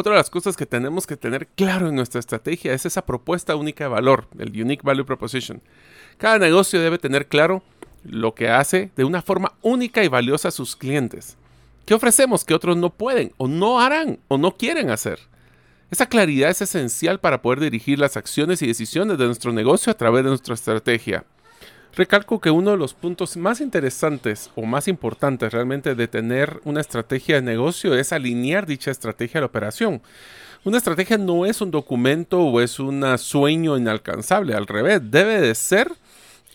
Otra 0.00 0.12
de 0.12 0.18
las 0.18 0.30
cosas 0.30 0.56
que 0.56 0.64
tenemos 0.64 1.08
que 1.08 1.16
tener 1.16 1.48
claro 1.48 1.88
en 1.88 1.96
nuestra 1.96 2.20
estrategia 2.20 2.72
es 2.72 2.86
esa 2.86 3.04
propuesta 3.04 3.56
única 3.56 3.82
de 3.82 3.90
valor, 3.90 4.28
el 4.38 4.50
Unique 4.50 4.84
Value 4.84 5.04
Proposition. 5.04 5.60
Cada 6.18 6.38
negocio 6.38 6.80
debe 6.80 6.98
tener 6.98 7.26
claro 7.26 7.64
lo 8.04 8.32
que 8.32 8.48
hace 8.48 8.92
de 8.94 9.02
una 9.02 9.22
forma 9.22 9.54
única 9.60 10.04
y 10.04 10.08
valiosa 10.08 10.46
a 10.46 10.52
sus 10.52 10.76
clientes. 10.76 11.36
¿Qué 11.84 11.94
ofrecemos 11.94 12.44
que 12.44 12.54
otros 12.54 12.76
no 12.76 12.90
pueden 12.90 13.32
o 13.38 13.48
no 13.48 13.80
harán 13.80 14.20
o 14.28 14.38
no 14.38 14.56
quieren 14.56 14.90
hacer? 14.90 15.18
Esa 15.90 16.06
claridad 16.06 16.50
es 16.50 16.62
esencial 16.62 17.18
para 17.18 17.42
poder 17.42 17.58
dirigir 17.58 17.98
las 17.98 18.16
acciones 18.16 18.62
y 18.62 18.68
decisiones 18.68 19.18
de 19.18 19.26
nuestro 19.26 19.52
negocio 19.52 19.90
a 19.90 19.96
través 19.96 20.22
de 20.22 20.30
nuestra 20.30 20.54
estrategia. 20.54 21.24
Recalco 21.96 22.40
que 22.40 22.50
uno 22.50 22.70
de 22.70 22.76
los 22.76 22.94
puntos 22.94 23.36
más 23.36 23.60
interesantes 23.60 24.50
o 24.54 24.62
más 24.62 24.88
importantes 24.88 25.52
realmente 25.52 25.94
de 25.94 26.08
tener 26.08 26.60
una 26.64 26.80
estrategia 26.80 27.36
de 27.36 27.42
negocio 27.42 27.94
es 27.94 28.12
alinear 28.12 28.66
dicha 28.66 28.90
estrategia 28.90 29.38
a 29.38 29.42
la 29.42 29.46
operación. 29.46 30.00
Una 30.64 30.78
estrategia 30.78 31.18
no 31.18 31.46
es 31.46 31.60
un 31.60 31.70
documento 31.70 32.40
o 32.40 32.60
es 32.60 32.78
un 32.78 33.04
sueño 33.18 33.76
inalcanzable, 33.76 34.54
al 34.54 34.66
revés, 34.66 35.00
debe 35.02 35.40
de 35.40 35.54
ser 35.54 35.92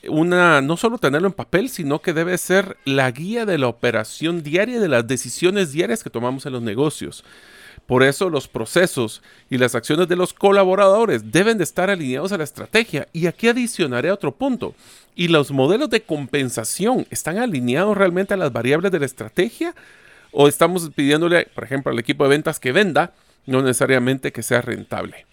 una, 0.09 0.61
no 0.61 0.77
solo 0.77 0.97
tenerlo 0.97 1.27
en 1.27 1.33
papel, 1.33 1.69
sino 1.69 2.01
que 2.01 2.13
debe 2.13 2.37
ser 2.37 2.77
la 2.85 3.09
guía 3.11 3.45
de 3.45 3.57
la 3.57 3.67
operación 3.67 4.43
diaria 4.43 4.79
de 4.79 4.89
las 4.89 5.07
decisiones 5.07 5.71
diarias 5.71 6.03
que 6.03 6.09
tomamos 6.09 6.45
en 6.45 6.53
los 6.53 6.61
negocios. 6.61 7.23
Por 7.87 8.03
eso 8.03 8.29
los 8.29 8.47
procesos 8.47 9.21
y 9.49 9.57
las 9.57 9.75
acciones 9.75 10.07
de 10.07 10.15
los 10.15 10.33
colaboradores 10.33 11.31
deben 11.31 11.57
de 11.57 11.65
estar 11.65 11.89
alineados 11.89 12.31
a 12.31 12.37
la 12.37 12.45
estrategia. 12.45 13.07
Y 13.11 13.27
aquí 13.27 13.47
adicionaré 13.47 14.11
otro 14.11 14.31
punto. 14.31 14.73
¿Y 15.15 15.27
los 15.27 15.51
modelos 15.51 15.89
de 15.89 16.01
compensación 16.01 17.05
están 17.09 17.37
alineados 17.37 17.97
realmente 17.97 18.33
a 18.33 18.37
las 18.37 18.53
variables 18.53 18.91
de 18.91 18.99
la 18.99 19.05
estrategia? 19.05 19.75
¿O 20.31 20.47
estamos 20.47 20.89
pidiéndole, 20.95 21.47
por 21.53 21.65
ejemplo, 21.65 21.91
al 21.91 21.99
equipo 21.99 22.23
de 22.23 22.29
ventas 22.31 22.59
que 22.59 22.71
venda, 22.71 23.13
no 23.45 23.61
necesariamente 23.61 24.31
que 24.31 24.43
sea 24.43 24.61
rentable? 24.61 25.25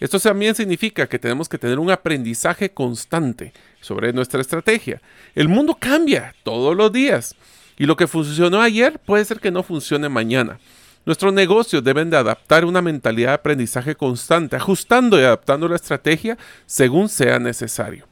Esto 0.00 0.20
también 0.20 0.54
significa 0.54 1.08
que 1.08 1.18
tenemos 1.18 1.48
que 1.48 1.58
tener 1.58 1.78
un 1.80 1.90
aprendizaje 1.90 2.70
constante 2.70 3.52
sobre 3.80 4.12
nuestra 4.12 4.40
estrategia. 4.40 5.02
El 5.34 5.48
mundo 5.48 5.76
cambia 5.78 6.34
todos 6.44 6.76
los 6.76 6.92
días 6.92 7.34
y 7.76 7.86
lo 7.86 7.96
que 7.96 8.06
funcionó 8.06 8.60
ayer 8.60 9.00
puede 9.00 9.24
ser 9.24 9.40
que 9.40 9.50
no 9.50 9.64
funcione 9.64 10.08
mañana. 10.08 10.60
Nuestros 11.08 11.32
negocios 11.32 11.82
deben 11.82 12.10
de 12.10 12.18
adaptar 12.18 12.66
una 12.66 12.82
mentalidad 12.82 13.30
de 13.30 13.34
aprendizaje 13.36 13.94
constante, 13.94 14.56
ajustando 14.56 15.18
y 15.18 15.24
adaptando 15.24 15.66
la 15.66 15.76
estrategia 15.76 16.36
según 16.66 17.08
sea 17.08 17.38
necesario. 17.38 18.06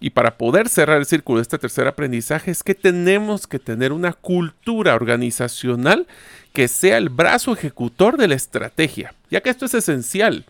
Y 0.00 0.10
para 0.10 0.36
poder 0.36 0.68
cerrar 0.68 0.98
el 0.98 1.06
círculo 1.06 1.38
de 1.38 1.42
este 1.42 1.56
tercer 1.56 1.86
aprendizaje 1.86 2.50
es 2.50 2.64
que 2.64 2.74
tenemos 2.74 3.46
que 3.46 3.60
tener 3.60 3.92
una 3.92 4.12
cultura 4.12 4.96
organizacional 4.96 6.08
que 6.52 6.66
sea 6.66 6.98
el 6.98 7.10
brazo 7.10 7.52
ejecutor 7.52 8.16
de 8.16 8.26
la 8.26 8.34
estrategia, 8.34 9.14
ya 9.30 9.40
que 9.40 9.50
esto 9.50 9.66
es 9.66 9.74
esencial. 9.74 10.46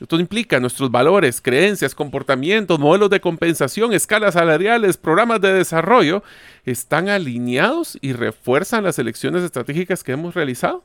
Esto 0.00 0.18
implica 0.18 0.58
nuestros 0.58 0.90
valores, 0.90 1.40
creencias, 1.40 1.94
comportamientos, 1.94 2.80
modelos 2.80 3.10
de 3.10 3.20
compensación, 3.20 3.92
escalas 3.92 4.34
salariales, 4.34 4.96
programas 4.96 5.40
de 5.40 5.52
desarrollo, 5.52 6.24
están 6.64 7.08
alineados 7.08 7.98
y 8.00 8.14
refuerzan 8.14 8.82
las 8.82 8.98
elecciones 8.98 9.44
estratégicas 9.44 10.02
que 10.02 10.10
hemos 10.10 10.34
realizado. 10.34 10.82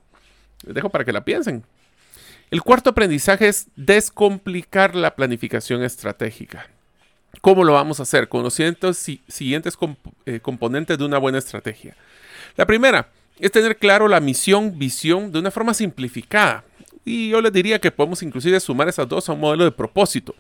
Les 0.66 0.76
dejo 0.76 0.90
para 0.90 1.06
que 1.06 1.14
la 1.14 1.26
piensen. 1.26 1.64
El 2.52 2.62
cuarto 2.62 2.90
aprendizaje 2.90 3.48
es 3.48 3.68
descomplicar 3.76 4.96
la 4.96 5.16
planificación 5.16 5.84
estratégica. 5.84 6.68
¿Cómo 7.42 7.64
lo 7.64 7.74
vamos 7.74 8.00
a 8.00 8.04
hacer? 8.04 8.28
Con 8.28 8.44
los 8.44 8.54
siguientes, 8.54 9.78
eh, 10.26 10.40
componentes 10.42 10.98
de 10.98 11.06
una 11.06 11.20
buena 11.20 11.38
estrategia. 11.38 11.96
La 12.58 12.66
primera 12.66 13.10
es 13.40 13.52
tener 13.52 13.78
claro 13.78 14.08
la 14.08 14.20
misión, 14.20 14.78
visión 14.78 15.32
de 15.32 15.40
una 15.40 15.52
forma 15.52 15.74
simplificada. 15.74 16.64
Y 17.06 17.30
yo 17.30 17.42
les 17.42 17.54
diría 17.54 17.80
que 17.80 17.92
podemos 17.92 18.22
inclusive 18.24 18.60
sumar 18.60 18.90
esas 18.90 19.08
dos 19.08 19.30
a 19.30 19.34
un 19.34 19.40
modelo 19.40 19.64
de 19.64 19.72
propósito. 19.72 20.36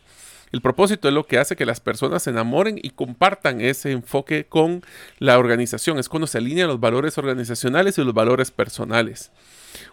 El 0.51 0.61
propósito 0.61 1.07
es 1.07 1.13
lo 1.13 1.25
que 1.25 1.37
hace 1.37 1.55
que 1.55 1.65
las 1.65 1.79
personas 1.79 2.23
se 2.23 2.31
enamoren 2.31 2.79
y 2.81 2.89
compartan 2.89 3.61
ese 3.61 3.91
enfoque 3.91 4.45
con 4.45 4.83
la 5.19 5.37
organización. 5.37 5.99
Es 5.99 6.09
cuando 6.09 6.27
se 6.27 6.39
alinean 6.39 6.67
los 6.67 6.79
valores 6.79 7.17
organizacionales 7.17 7.97
y 7.97 8.03
los 8.03 8.13
valores 8.13 8.49
personales. 8.49 9.31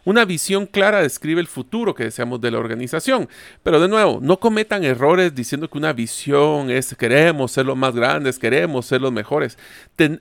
Una 0.04 0.24
visión 0.24 0.66
clara 0.66 1.02
describe 1.02 1.40
el 1.40 1.46
futuro 1.46 1.94
que 1.94 2.04
deseamos 2.04 2.40
de 2.40 2.50
la 2.50 2.58
organización. 2.58 3.28
Pero 3.62 3.80
de 3.80 3.88
nuevo, 3.88 4.18
no 4.22 4.38
cometan 4.38 4.84
errores 4.84 5.34
diciendo 5.34 5.68
que 5.68 5.78
una 5.78 5.92
visión 5.92 6.70
es 6.70 6.94
queremos 6.94 7.52
ser 7.52 7.66
los 7.66 7.76
más 7.76 7.94
grandes, 7.94 8.38
queremos 8.38 8.86
ser 8.86 9.00
los 9.00 9.12
mejores. 9.12 9.58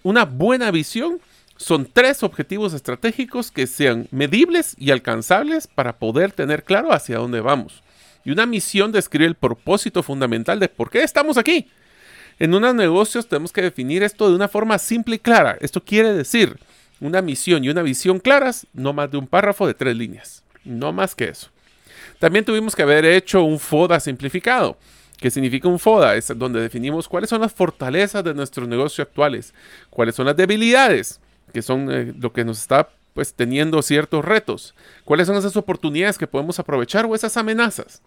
una 0.04 0.26
buena 0.26 0.72
visión 0.72 1.20
son 1.58 1.88
tres 1.92 2.24
objetivos 2.24 2.74
estratégicos 2.74 3.50
que 3.50 3.68
sean 3.68 4.08
medibles 4.12 4.76
y 4.78 4.92
alcanzables 4.92 5.68
para 5.68 5.98
poder 5.98 6.34
tener 6.34 6.64
claro 6.64 6.92
hacia 6.92 7.18
dónde 7.18 7.40
vamos. 7.40 7.82
Y 8.26 8.32
una 8.32 8.46
misión 8.46 8.92
describe 8.92 9.28
el 9.28 9.36
propósito 9.36 10.04
fundamental 10.04 10.60
de 10.60 10.68
por 10.68 10.90
qué 10.90 11.04
estamos 11.04 11.38
aquí. 11.38 11.68
En 12.40 12.54
unos 12.54 12.76
negocios 12.76 13.30
tenemos 13.30 13.54
que 13.54 13.62
definir 13.62 14.04
esto 14.04 14.28
de 14.28 14.36
una 14.36 14.48
forma 14.48 14.78
simple 14.80 15.16
y 15.16 15.20
clara. 15.20 15.58
Esto 15.62 15.84
quiere 15.84 16.12
decir 16.12 16.58
una 17.00 17.22
misión 17.22 17.64
y 17.64 17.70
una 17.70 17.82
visión 17.82 18.20
claras, 18.20 18.68
no 18.74 18.92
más 18.92 19.12
de 19.12 19.18
un 19.18 19.28
párrafo 19.28 19.68
de 19.68 19.74
tres 19.74 19.96
líneas. 19.96 20.44
No 20.66 20.92
más 20.92 21.16
que 21.16 21.30
eso. 21.30 21.50
También 22.20 22.44
tuvimos 22.44 22.76
que 22.76 22.82
haber 22.82 23.06
hecho 23.06 23.44
un 23.44 23.60
FODA 23.60 24.00
simplificado. 24.00 24.78
¿Qué 25.18 25.32
significa 25.32 25.68
un 25.68 25.80
FODA? 25.80 26.16
Es 26.16 26.32
donde 26.36 26.60
definimos 26.60 27.08
cuáles 27.08 27.30
son 27.30 27.42
las 27.42 27.54
fortalezas 27.54 28.24
de 28.24 28.34
nuestros 28.34 28.68
negocios 28.68 29.08
actuales, 29.08 29.54
cuáles 29.90 30.16
son 30.16 30.26
las 30.26 30.36
debilidades, 30.36 31.22
que 31.54 31.62
son 31.62 31.92
eh, 31.92 32.14
lo 32.20 32.34
que 32.34 32.44
nos 32.44 32.60
está 32.60 32.90
pues 33.14 33.34
teniendo 33.34 33.82
ciertos 33.82 34.26
retos, 34.26 34.76
cuáles 35.06 35.28
son 35.28 35.38
esas 35.38 35.56
oportunidades 35.56 36.18
que 36.18 36.28
podemos 36.28 36.60
aprovechar 36.60 37.06
o 37.06 37.16
esas 37.16 37.38
amenazas. 37.38 38.02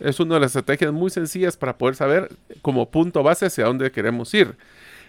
Es 0.00 0.20
una 0.20 0.34
de 0.34 0.40
las 0.40 0.50
estrategias 0.50 0.92
muy 0.92 1.10
sencillas 1.10 1.56
para 1.56 1.76
poder 1.76 1.94
saber 1.94 2.30
como 2.62 2.90
punto 2.90 3.22
base 3.22 3.46
hacia 3.46 3.64
dónde 3.64 3.90
queremos 3.90 4.32
ir. 4.34 4.56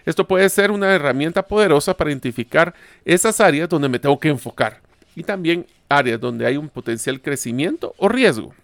Esto 0.04 0.26
puede 0.26 0.48
ser 0.48 0.70
una 0.70 0.94
herramienta 0.94 1.42
poderosa 1.42 1.96
para 1.96 2.10
identificar 2.10 2.74
esas 3.04 3.40
áreas 3.40 3.68
donde 3.68 3.88
me 3.88 3.98
tengo 3.98 4.18
que 4.20 4.28
enfocar 4.28 4.80
y 5.16 5.24
también 5.24 5.66
áreas 5.88 6.20
donde 6.20 6.46
hay 6.46 6.56
un 6.56 6.68
potencial 6.68 7.20
crecimiento 7.20 7.94
o 7.98 8.08
riesgo. 8.08 8.54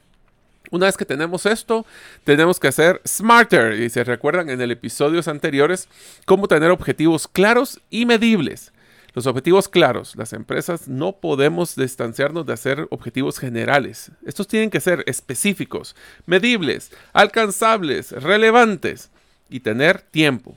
Una 0.70 0.86
vez 0.86 0.96
que 0.96 1.04
tenemos 1.04 1.44
esto, 1.44 1.84
tenemos 2.24 2.58
que 2.58 2.68
hacer 2.68 3.00
smarter. 3.06 3.74
Y 3.74 3.90
se 3.90 4.04
recuerdan 4.04 4.48
en 4.48 4.60
el 4.60 4.70
episodios 4.70 5.28
anteriores 5.28 5.86
cómo 6.24 6.48
tener 6.48 6.70
objetivos 6.70 7.28
claros 7.28 7.80
y 7.90 8.06
medibles. 8.06 8.72
Los 9.14 9.26
objetivos 9.26 9.68
claros. 9.68 10.16
Las 10.16 10.32
empresas 10.32 10.88
no 10.88 11.12
podemos 11.12 11.76
distanciarnos 11.76 12.46
de 12.46 12.54
hacer 12.54 12.86
objetivos 12.90 13.38
generales. 13.38 14.10
Estos 14.24 14.48
tienen 14.48 14.70
que 14.70 14.80
ser 14.80 15.04
específicos, 15.06 15.94
medibles, 16.26 16.92
alcanzables, 17.12 18.12
relevantes 18.12 19.10
y 19.50 19.60
tener 19.60 20.00
tiempo. 20.00 20.56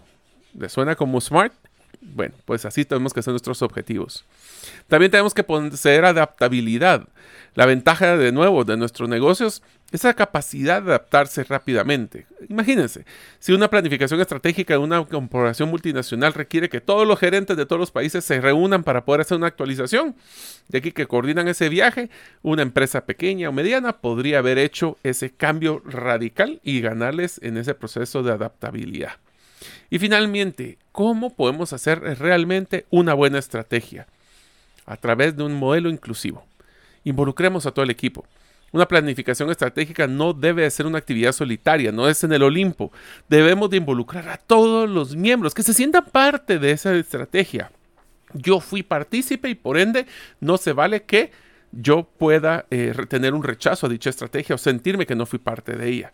¿Le 0.53 0.69
suena 0.69 0.95
como 0.95 1.19
smart? 1.19 1.53
Bueno, 2.13 2.35
pues 2.45 2.65
así 2.65 2.85
tenemos 2.85 3.13
que 3.13 3.19
hacer 3.19 3.31
nuestros 3.31 3.61
objetivos. 3.61 4.25
También 4.87 5.11
tenemos 5.11 5.33
que 5.33 5.43
poseer 5.43 6.05
adaptabilidad. 6.05 7.07
La 7.55 7.65
ventaja, 7.65 8.17
de 8.17 8.31
nuevo, 8.31 8.63
de 8.63 8.77
nuestros 8.77 9.09
negocios 9.09 9.63
es 9.91 10.03
la 10.03 10.13
capacidad 10.13 10.81
de 10.81 10.89
adaptarse 10.89 11.43
rápidamente. 11.43 12.25
Imagínense, 12.49 13.05
si 13.39 13.53
una 13.53 13.69
planificación 13.69 14.19
estratégica 14.19 14.73
de 14.73 14.79
una 14.79 15.03
corporación 15.05 15.69
multinacional 15.69 16.33
requiere 16.33 16.69
que 16.69 16.81
todos 16.81 17.07
los 17.07 17.19
gerentes 17.19 17.55
de 17.55 17.65
todos 17.65 17.79
los 17.79 17.91
países 17.91 18.25
se 18.25 18.41
reúnan 18.41 18.83
para 18.83 19.05
poder 19.05 19.21
hacer 19.21 19.37
una 19.37 19.47
actualización, 19.47 20.15
de 20.67 20.79
aquí 20.79 20.91
que 20.91 21.07
coordinan 21.07 21.47
ese 21.47 21.69
viaje, 21.69 22.09
una 22.41 22.61
empresa 22.61 23.05
pequeña 23.05 23.49
o 23.49 23.53
mediana 23.53 23.93
podría 23.93 24.39
haber 24.39 24.57
hecho 24.57 24.97
ese 25.03 25.31
cambio 25.31 25.81
radical 25.85 26.59
y 26.63 26.81
ganarles 26.81 27.39
en 27.41 27.57
ese 27.57 27.73
proceso 27.73 28.21
de 28.21 28.33
adaptabilidad. 28.33 29.13
Y 29.89 29.99
finalmente, 29.99 30.77
¿cómo 30.91 31.35
podemos 31.35 31.73
hacer 31.73 31.99
realmente 32.19 32.85
una 32.89 33.13
buena 33.13 33.39
estrategia? 33.39 34.07
A 34.85 34.97
través 34.97 35.35
de 35.35 35.43
un 35.43 35.53
modelo 35.53 35.89
inclusivo. 35.89 36.45
Involucremos 37.03 37.65
a 37.65 37.71
todo 37.71 37.83
el 37.83 37.91
equipo. 37.91 38.25
Una 38.71 38.87
planificación 38.87 39.49
estratégica 39.49 40.05
no 40.05 40.33
debe 40.33 40.69
ser 40.69 40.85
una 40.85 40.97
actividad 40.97 41.31
solitaria, 41.31 41.91
no 41.91 42.09
es 42.09 42.23
en 42.23 42.33
el 42.33 42.43
Olimpo. 42.43 42.91
Debemos 43.29 43.69
de 43.69 43.77
involucrar 43.77 44.27
a 44.27 44.37
todos 44.37 44.89
los 44.89 45.15
miembros 45.15 45.53
que 45.53 45.63
se 45.63 45.73
sientan 45.73 46.05
parte 46.05 46.59
de 46.59 46.71
esa 46.71 46.93
estrategia. 46.93 47.71
Yo 48.33 48.59
fui 48.59 48.83
partícipe 48.83 49.49
y 49.49 49.55
por 49.55 49.77
ende 49.77 50.07
no 50.41 50.57
se 50.57 50.73
vale 50.73 51.03
que 51.03 51.31
yo 51.75 52.09
pueda 52.17 52.65
eh, 52.71 52.93
tener 53.07 53.33
un 53.33 53.43
rechazo 53.43 53.85
a 53.85 53.89
dicha 53.89 54.09
estrategia 54.09 54.55
o 54.55 54.57
sentirme 54.57 55.05
que 55.05 55.15
no 55.15 55.25
fui 55.25 55.39
parte 55.39 55.73
de 55.73 55.89
ella. 55.89 56.11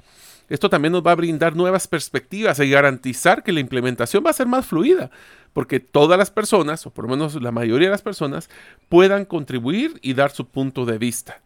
Esto 0.50 0.70
también 0.70 0.92
nos 0.92 1.06
va 1.06 1.12
a 1.12 1.16
brindar 1.16 1.56
nuevas 1.56 1.88
perspectivas 1.88 2.60
y 2.60 2.70
garantizar 2.70 3.44
que 3.44 3.54
la 3.54 3.62
implementación 3.62 4.24
va 4.26 4.32
a 4.32 4.34
ser 4.34 4.48
más 4.48 4.66
fluida, 4.66 5.10
porque 5.54 5.80
todas 5.80 6.18
las 6.18 6.30
personas, 6.30 6.86
o 6.86 6.90
por 6.90 7.06
lo 7.06 7.12
menos 7.12 7.42
la 7.42 7.52
mayoría 7.52 7.88
de 7.88 7.94
las 7.94 8.02
personas, 8.02 8.50
puedan 8.90 9.24
contribuir 9.24 9.98
y 10.02 10.14
dar 10.14 10.32
su 10.32 10.48
punto 10.48 10.86
de 10.86 10.98
vista. 10.98 11.42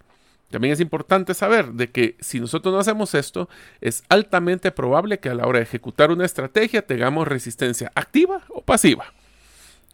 También 0.50 0.74
es 0.74 0.80
importante 0.80 1.34
saber 1.34 1.74
de 1.74 1.92
que 1.92 2.16
si 2.20 2.40
nosotros 2.40 2.74
no 2.74 2.80
hacemos 2.80 3.14
esto, 3.14 3.50
es 3.82 4.04
altamente 4.10 4.72
probable 4.72 5.20
que 5.20 5.30
a 5.30 5.36
la 5.36 5.46
hora 5.46 5.60
de 5.60 5.66
ejecutar 5.66 6.12
una 6.12 6.26
estrategia 6.26 6.86
tengamos 6.86 7.28
resistencia 7.28 7.92
activa 7.94 8.42
o 8.50 8.62
pasiva. 8.62 9.14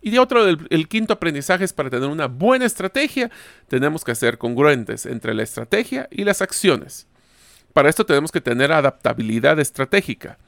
Y 0.02 0.10
de 0.10 0.20
otro, 0.20 0.48
el, 0.48 0.88
quinto 0.88 1.14
aprendizaje 1.14 1.64
es 1.64 1.74
para 1.74 1.90
tener 1.90 2.10
una 2.10 2.28
buena 2.28 2.66
estrategia, 2.66 3.30
tenemos 3.68 4.04
que 4.04 4.16
ser 4.16 4.40
congruentes 4.40 5.06
entre 5.06 5.34
la 5.36 5.44
estrategia 5.44 6.08
y 6.10 6.24
las 6.24 6.42
acciones. 6.42 7.08
Para 7.74 7.90
esto 7.90 8.06
tenemos 8.06 8.32
que 8.32 8.42
tener 8.42 8.72
adaptabilidad 8.72 9.60
estratégica. 9.60 10.40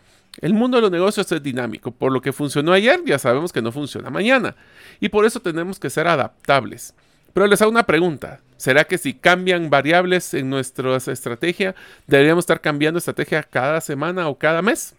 El 0.42 0.56
mundo 0.56 0.78
de 0.78 0.82
los 0.82 0.92
negocios 0.92 1.32
es 1.32 1.44
dinámico, 1.44 1.92
por 1.92 2.12
lo 2.12 2.22
que 2.22 2.34
funcionó 2.34 2.74
ayer 2.74 3.00
ya 3.06 3.20
sabemos 3.20 3.54
que 3.54 3.62
no 3.62 3.72
funciona 3.72 4.10
mañana, 4.10 4.56
y 5.00 5.10
por 5.10 5.26
eso 5.26 5.40
tenemos 5.40 5.80
que 5.80 5.92
ser 5.92 6.08
adaptables. 6.08 6.96
Pero 7.34 7.46
les 7.46 7.62
hago 7.62 7.70
una 7.70 7.86
pregunta, 7.86 8.42
¿será 8.58 8.86
que 8.86 8.98
si 8.98 9.14
cambian 9.14 9.70
variables 9.70 10.34
en 10.34 10.50
nuestra 10.50 10.98
estrategia, 10.98 11.76
deberíamos 12.08 12.44
estar 12.44 12.62
cambiando 12.62 12.98
estrategia 12.98 13.44
cada 13.44 13.82
semana 13.82 14.28
o 14.28 14.40
cada 14.40 14.64
mes? 14.64 14.96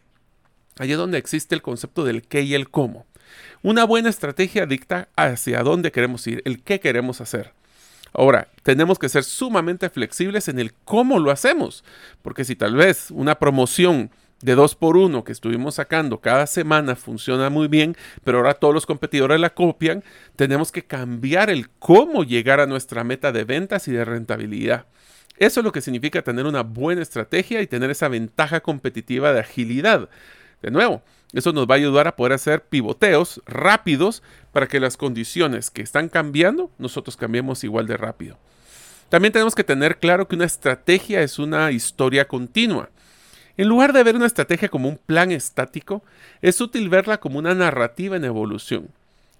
Allí 0.78 0.92
es 0.92 0.98
donde 0.98 1.18
existe 1.18 1.54
el 1.56 1.62
concepto 1.62 2.04
del 2.04 2.22
qué 2.22 2.42
y 2.42 2.54
el 2.54 2.70
cómo. 2.70 3.06
Una 3.62 3.84
buena 3.84 4.10
estrategia 4.10 4.66
dicta 4.66 5.08
hacia 5.16 5.62
dónde 5.62 5.92
queremos 5.92 6.26
ir, 6.26 6.42
el 6.44 6.62
qué 6.62 6.80
queremos 6.80 7.20
hacer. 7.20 7.52
Ahora, 8.12 8.48
tenemos 8.62 8.98
que 8.98 9.08
ser 9.08 9.24
sumamente 9.24 9.90
flexibles 9.90 10.48
en 10.48 10.58
el 10.60 10.72
cómo 10.84 11.18
lo 11.18 11.30
hacemos, 11.30 11.82
porque 12.22 12.44
si 12.44 12.54
tal 12.54 12.76
vez 12.76 13.10
una 13.10 13.38
promoción 13.40 14.10
de 14.40 14.54
2 14.54 14.74
por 14.76 14.96
1 14.96 15.24
que 15.24 15.32
estuvimos 15.32 15.76
sacando 15.76 16.20
cada 16.20 16.46
semana 16.46 16.96
funciona 16.96 17.50
muy 17.50 17.66
bien, 17.66 17.96
pero 18.22 18.38
ahora 18.38 18.54
todos 18.54 18.74
los 18.74 18.86
competidores 18.86 19.40
la 19.40 19.54
copian, 19.54 20.04
tenemos 20.36 20.70
que 20.70 20.84
cambiar 20.84 21.50
el 21.50 21.70
cómo 21.70 22.24
llegar 22.24 22.60
a 22.60 22.66
nuestra 22.66 23.02
meta 23.04 23.32
de 23.32 23.44
ventas 23.44 23.88
y 23.88 23.92
de 23.92 24.04
rentabilidad. 24.04 24.86
Eso 25.36 25.60
es 25.60 25.64
lo 25.64 25.72
que 25.72 25.80
significa 25.80 26.22
tener 26.22 26.46
una 26.46 26.62
buena 26.62 27.02
estrategia 27.02 27.62
y 27.62 27.66
tener 27.66 27.90
esa 27.90 28.08
ventaja 28.08 28.60
competitiva 28.60 29.32
de 29.32 29.40
agilidad. 29.40 30.08
De 30.64 30.70
nuevo, 30.70 31.02
eso 31.34 31.52
nos 31.52 31.66
va 31.66 31.74
a 31.74 31.76
ayudar 31.76 32.08
a 32.08 32.16
poder 32.16 32.32
hacer 32.32 32.62
pivoteos 32.62 33.42
rápidos 33.44 34.22
para 34.50 34.66
que 34.66 34.80
las 34.80 34.96
condiciones 34.96 35.70
que 35.70 35.82
están 35.82 36.08
cambiando, 36.08 36.70
nosotros 36.78 37.18
cambiemos 37.18 37.64
igual 37.64 37.86
de 37.86 37.98
rápido. 37.98 38.38
También 39.10 39.30
tenemos 39.30 39.54
que 39.54 39.62
tener 39.62 39.98
claro 39.98 40.26
que 40.26 40.36
una 40.36 40.46
estrategia 40.46 41.20
es 41.20 41.38
una 41.38 41.70
historia 41.70 42.26
continua. 42.26 42.88
En 43.58 43.68
lugar 43.68 43.92
de 43.92 44.02
ver 44.02 44.16
una 44.16 44.24
estrategia 44.24 44.70
como 44.70 44.88
un 44.88 44.96
plan 44.96 45.32
estático, 45.32 46.02
es 46.40 46.58
útil 46.62 46.88
verla 46.88 47.20
como 47.20 47.38
una 47.38 47.54
narrativa 47.54 48.16
en 48.16 48.24
evolución. 48.24 48.88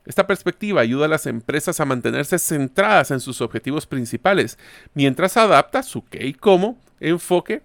Esta 0.04 0.26
perspectiva 0.26 0.82
ayuda 0.82 1.06
a 1.06 1.08
las 1.08 1.24
empresas 1.24 1.80
a 1.80 1.87
mantenerse 1.87 2.38
centradas 2.38 3.12
en 3.12 3.20
sus 3.20 3.40
objetivos 3.40 3.87
principales, 3.87 4.58
mientras 4.92 5.38
adapta 5.38 5.82
su 5.82 6.04
qué 6.04 6.26
y 6.26 6.34
cómo 6.34 6.76
enfoque 7.00 7.62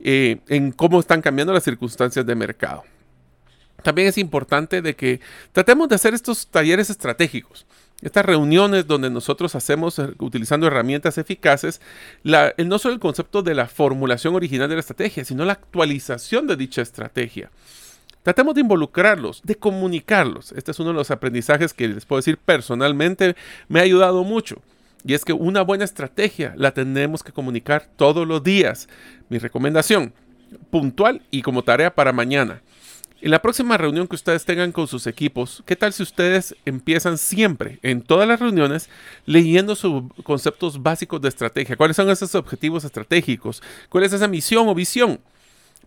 eh, 0.00 0.38
en 0.48 0.72
cómo 0.72 0.98
están 0.98 1.22
cambiando 1.22 1.52
las 1.52 1.62
circunstancias 1.62 2.26
de 2.26 2.34
mercado. 2.34 2.82
También 3.86 4.08
es 4.08 4.18
importante 4.18 4.82
de 4.82 4.96
que 4.96 5.20
tratemos 5.52 5.88
de 5.88 5.94
hacer 5.94 6.12
estos 6.12 6.48
talleres 6.48 6.90
estratégicos, 6.90 7.66
estas 8.02 8.24
reuniones 8.24 8.88
donde 8.88 9.10
nosotros 9.10 9.54
hacemos, 9.54 10.00
eh, 10.00 10.08
utilizando 10.18 10.66
herramientas 10.66 11.18
eficaces, 11.18 11.80
no 12.24 12.78
solo 12.80 12.94
el 12.94 13.00
concepto 13.00 13.42
de 13.42 13.54
la 13.54 13.68
formulación 13.68 14.34
original 14.34 14.68
de 14.68 14.74
la 14.74 14.80
estrategia, 14.80 15.24
sino 15.24 15.44
la 15.44 15.52
actualización 15.52 16.48
de 16.48 16.56
dicha 16.56 16.82
estrategia. 16.82 17.48
Tratemos 18.24 18.56
de 18.56 18.62
involucrarlos, 18.62 19.40
de 19.44 19.54
comunicarlos. 19.54 20.50
Este 20.50 20.72
es 20.72 20.80
uno 20.80 20.88
de 20.88 20.96
los 20.96 21.12
aprendizajes 21.12 21.72
que 21.72 21.86
les 21.86 22.06
puedo 22.06 22.18
decir 22.18 22.38
personalmente 22.38 23.36
me 23.68 23.78
ha 23.78 23.84
ayudado 23.84 24.24
mucho. 24.24 24.62
Y 25.04 25.14
es 25.14 25.24
que 25.24 25.32
una 25.32 25.62
buena 25.62 25.84
estrategia 25.84 26.54
la 26.56 26.72
tenemos 26.72 27.22
que 27.22 27.30
comunicar 27.30 27.88
todos 27.94 28.26
los 28.26 28.42
días. 28.42 28.88
Mi 29.28 29.38
recomendación, 29.38 30.12
puntual 30.70 31.22
y 31.30 31.42
como 31.42 31.62
tarea 31.62 31.94
para 31.94 32.12
mañana. 32.12 32.62
En 33.22 33.30
la 33.30 33.40
próxima 33.40 33.78
reunión 33.78 34.06
que 34.06 34.14
ustedes 34.14 34.44
tengan 34.44 34.72
con 34.72 34.86
sus 34.86 35.06
equipos, 35.06 35.62
¿qué 35.64 35.74
tal 35.74 35.92
si 35.94 36.02
ustedes 36.02 36.54
empiezan 36.66 37.16
siempre, 37.16 37.78
en 37.82 38.02
todas 38.02 38.28
las 38.28 38.40
reuniones, 38.40 38.90
leyendo 39.24 39.74
sus 39.74 40.04
conceptos 40.22 40.82
básicos 40.82 41.22
de 41.22 41.30
estrategia? 41.30 41.76
¿Cuáles 41.76 41.96
son 41.96 42.10
esos 42.10 42.34
objetivos 42.34 42.84
estratégicos? 42.84 43.62
¿Cuál 43.88 44.04
es 44.04 44.12
esa 44.12 44.28
misión 44.28 44.68
o 44.68 44.74
visión? 44.74 45.20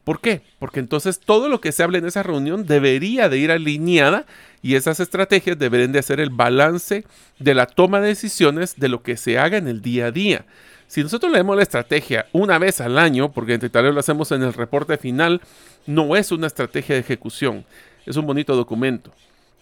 ¿Por 0.04 0.22
qué? 0.22 0.42
Porque 0.58 0.80
entonces 0.80 1.20
todo 1.20 1.50
lo 1.50 1.62
que 1.62 1.72
se 1.72 1.84
hable 1.84 2.00
en 2.00 2.08
esa 2.08 2.24
reunión 2.24 2.66
debería 2.66 3.30
de 3.30 3.38
ir 3.38 3.52
alineada 3.52 4.26
y 4.64 4.74
esas 4.74 5.00
estrategias 5.00 5.60
deberían 5.60 5.92
de 5.92 6.00
hacer 6.00 6.20
el 6.20 6.32
balance 6.32 7.06
de 7.38 7.54
la 7.54 7.68
toma 7.68 8.02
de 8.02 8.08
decisiones 8.08 8.78
de 8.78 8.90
lo 8.90 9.04
que 9.04 9.18
se 9.18 9.38
haga 9.38 9.58
en 9.58 9.68
el 9.68 9.84
día 9.84 10.08
a 10.08 10.12
día. 10.12 10.46
Si 10.90 11.04
nosotros 11.04 11.32
leemos 11.32 11.56
la 11.56 11.62
estrategia 11.62 12.26
una 12.34 12.58
vez 12.58 12.82
al 12.82 12.98
año, 12.98 13.32
porque 13.32 13.54
entre 13.54 13.70
tal 13.70 13.94
lo 13.94 14.00
hacemos 14.00 14.32
en 14.32 14.42
el 14.42 14.54
reporte 14.54 14.98
final, 14.98 15.40
no 15.86 16.16
es 16.16 16.32
una 16.32 16.48
estrategia 16.48 16.96
de 16.96 17.02
ejecución, 17.02 17.64
es 18.08 18.18
un 18.18 18.26
bonito 18.26 18.56
documento. 18.56 19.12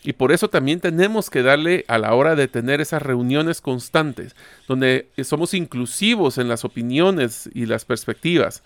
Y 0.04 0.14
por 0.14 0.32
eso 0.32 0.50
también 0.50 0.80
tenemos 0.80 1.30
que 1.30 1.44
darle 1.44 1.84
a 1.90 1.98
la 1.98 2.14
hora 2.14 2.36
de 2.36 2.48
tener 2.48 2.80
esas 2.80 3.02
reuniones 3.02 3.60
constantes, 3.60 4.38
donde 4.70 5.10
somos 5.26 5.54
inclusivos 5.54 6.38
en 6.38 6.48
las 6.48 6.64
opiniones 6.64 7.50
y 7.54 7.66
las 7.66 7.84
perspectivas 7.84 8.64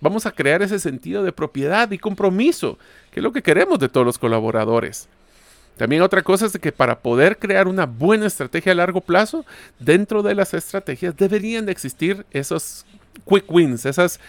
vamos 0.00 0.26
a 0.26 0.32
crear 0.32 0.62
ese 0.62 0.78
sentido 0.78 1.22
de 1.22 1.32
propiedad 1.32 1.90
y 1.90 1.98
compromiso, 1.98 2.78
que 3.10 3.20
es 3.20 3.24
lo 3.24 3.32
que 3.32 3.42
queremos 3.42 3.78
de 3.78 3.88
todos 3.88 4.06
los 4.06 4.18
colaboradores. 4.18 5.08
También 5.76 6.02
otra 6.02 6.22
cosa 6.22 6.46
es 6.46 6.56
que 6.58 6.72
para 6.72 7.00
poder 7.00 7.38
crear 7.38 7.66
una 7.66 7.86
buena 7.86 8.26
estrategia 8.26 8.72
a 8.72 8.76
largo 8.76 9.00
plazo, 9.00 9.44
dentro 9.78 10.22
de 10.22 10.34
las 10.34 10.54
estrategias 10.54 11.16
deberían 11.16 11.66
de 11.66 11.72
existir 11.72 12.24
esos 12.30 12.86
quick 13.28 13.50
wins, 13.50 13.84
esas, 13.86 14.20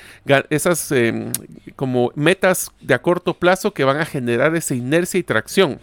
esas 0.50 0.92
em, 0.92 1.32
como 1.76 2.12
metas 2.16 2.72
de 2.82 2.94
a 2.94 3.02
corto 3.02 3.36
plazo 3.36 3.74
que 3.74 3.84
van 3.84 3.98
a 3.98 4.06
generar 4.06 4.56
esa 4.56 4.74
inercia 4.74 5.20
y 5.20 5.24
tracción. 5.24 5.80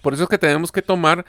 Por 0.00 0.14
eso 0.14 0.22
es 0.22 0.28
que 0.28 0.38
tenemos 0.38 0.72
que 0.72 0.82
tomar 0.82 1.26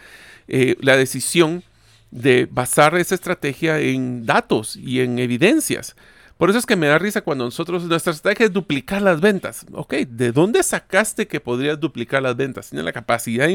eh, 0.48 0.76
la 0.80 0.96
decisión 0.96 1.64
de 2.12 2.48
basar 2.50 2.96
esa 2.96 3.16
estrategia 3.16 3.80
en 3.80 4.26
datos 4.26 4.76
y 4.76 5.02
en 5.02 5.20
evidencias. 5.20 5.96
Por 6.40 6.50
eso 6.50 6.58
es 6.58 6.66
que 6.66 6.78
me 6.78 6.88
da 6.88 6.98
risa 6.98 7.20
cuando 7.20 7.44
nosotros, 7.44 7.84
nuestra 7.84 8.14
estrategia 8.14 8.46
es 8.46 8.54
duplicar 8.54 9.02
las 9.02 9.20
ventas. 9.20 9.66
Ok, 9.74 9.94
¿de 10.08 10.32
dónde 10.32 10.64
sacaste 10.64 11.28
que 11.28 11.42
podrías 11.42 11.78
duplicar 11.78 12.24
las 12.24 12.38
ventas? 12.38 12.70
Tienes 12.70 12.86
la 12.86 12.94
capacidad 12.94 13.50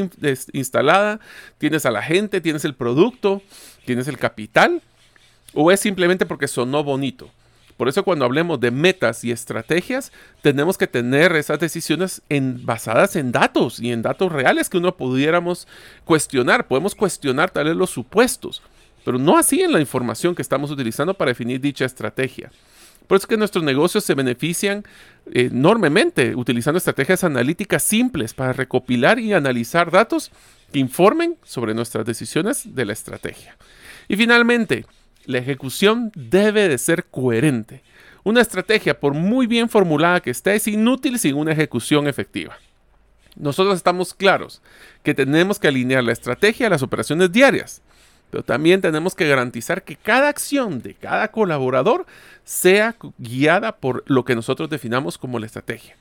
instalada, 0.53 1.19
tienes 1.57 1.87
a 1.87 1.89
la 1.89 2.03
gente, 2.03 2.41
tienes 2.41 2.63
el 2.63 2.75
producto, 2.75 3.41
tienes 3.85 4.07
el 4.07 4.19
capital, 4.19 4.83
o 5.55 5.71
es 5.71 5.79
simplemente 5.79 6.27
porque 6.27 6.47
sonó 6.47 6.83
bonito. 6.83 7.31
Por 7.75 7.89
eso 7.89 8.03
cuando 8.03 8.23
hablemos 8.23 8.59
de 8.59 8.69
metas 8.69 9.23
y 9.23 9.31
estrategias, 9.31 10.11
tenemos 10.43 10.77
que 10.77 10.85
tener 10.85 11.35
esas 11.35 11.59
decisiones 11.59 12.21
basadas 12.29 13.15
en 13.15 13.31
datos 13.31 13.79
y 13.79 13.93
en 13.93 14.03
datos 14.03 14.31
reales 14.31 14.69
que 14.69 14.77
uno 14.77 14.95
pudiéramos 14.95 15.67
cuestionar. 16.03 16.67
Podemos 16.67 16.93
cuestionar 16.93 17.49
tal 17.49 17.65
vez 17.65 17.75
los 17.75 17.89
supuestos, 17.89 18.61
pero 19.03 19.17
no 19.17 19.39
así 19.39 19.61
en 19.61 19.73
la 19.73 19.79
información 19.79 20.35
que 20.35 20.43
estamos 20.43 20.69
utilizando 20.69 21.15
para 21.15 21.31
definir 21.31 21.59
dicha 21.59 21.85
estrategia. 21.85 22.51
Por 23.07 23.17
eso 23.17 23.23
es 23.23 23.27
que 23.27 23.37
nuestros 23.37 23.63
negocios 23.63 24.03
se 24.03 24.15
benefician 24.15 24.83
enormemente 25.31 26.35
utilizando 26.35 26.77
estrategias 26.77 27.23
analíticas 27.23 27.83
simples 27.83 28.33
para 28.33 28.53
recopilar 28.53 29.19
y 29.19 29.33
analizar 29.33 29.91
datos 29.91 30.31
que 30.71 30.79
informen 30.79 31.37
sobre 31.43 31.73
nuestras 31.73 32.05
decisiones 32.05 32.75
de 32.75 32.85
la 32.85 32.93
estrategia. 32.93 33.57
Y 34.07 34.15
finalmente, 34.15 34.85
la 35.25 35.39
ejecución 35.39 36.11
debe 36.15 36.67
de 36.67 36.77
ser 36.77 37.05
coherente. 37.05 37.81
Una 38.23 38.41
estrategia, 38.41 38.99
por 38.99 39.13
muy 39.13 39.47
bien 39.47 39.69
formulada 39.69 40.21
que 40.21 40.31
esté, 40.31 40.55
es 40.55 40.67
inútil 40.67 41.19
sin 41.19 41.35
una 41.35 41.51
ejecución 41.51 42.07
efectiva. 42.07 42.57
Nosotros 43.35 43.75
estamos 43.75 44.13
claros 44.13 44.61
que 45.03 45.13
tenemos 45.13 45.59
que 45.59 45.67
alinear 45.67 46.03
la 46.03 46.13
estrategia 46.13 46.67
a 46.67 46.69
las 46.69 46.81
operaciones 46.81 47.31
diarias 47.31 47.81
pero 48.29 48.43
también 48.43 48.81
tenemos 48.81 49.15
que 49.15 49.27
garantizar 49.27 49.83
que 49.83 49.95
cada 49.95 50.29
acción 50.29 50.81
de 50.81 50.93
cada 50.93 51.29
colaborador 51.29 52.05
sea 52.43 52.95
guiada 53.17 53.77
por 53.77 54.03
lo 54.07 54.25
que 54.25 54.35
nosotros 54.35 54.69
definamos 54.69 55.17
como 55.17 55.39
la 55.39 55.45
estrategia. 55.45 55.95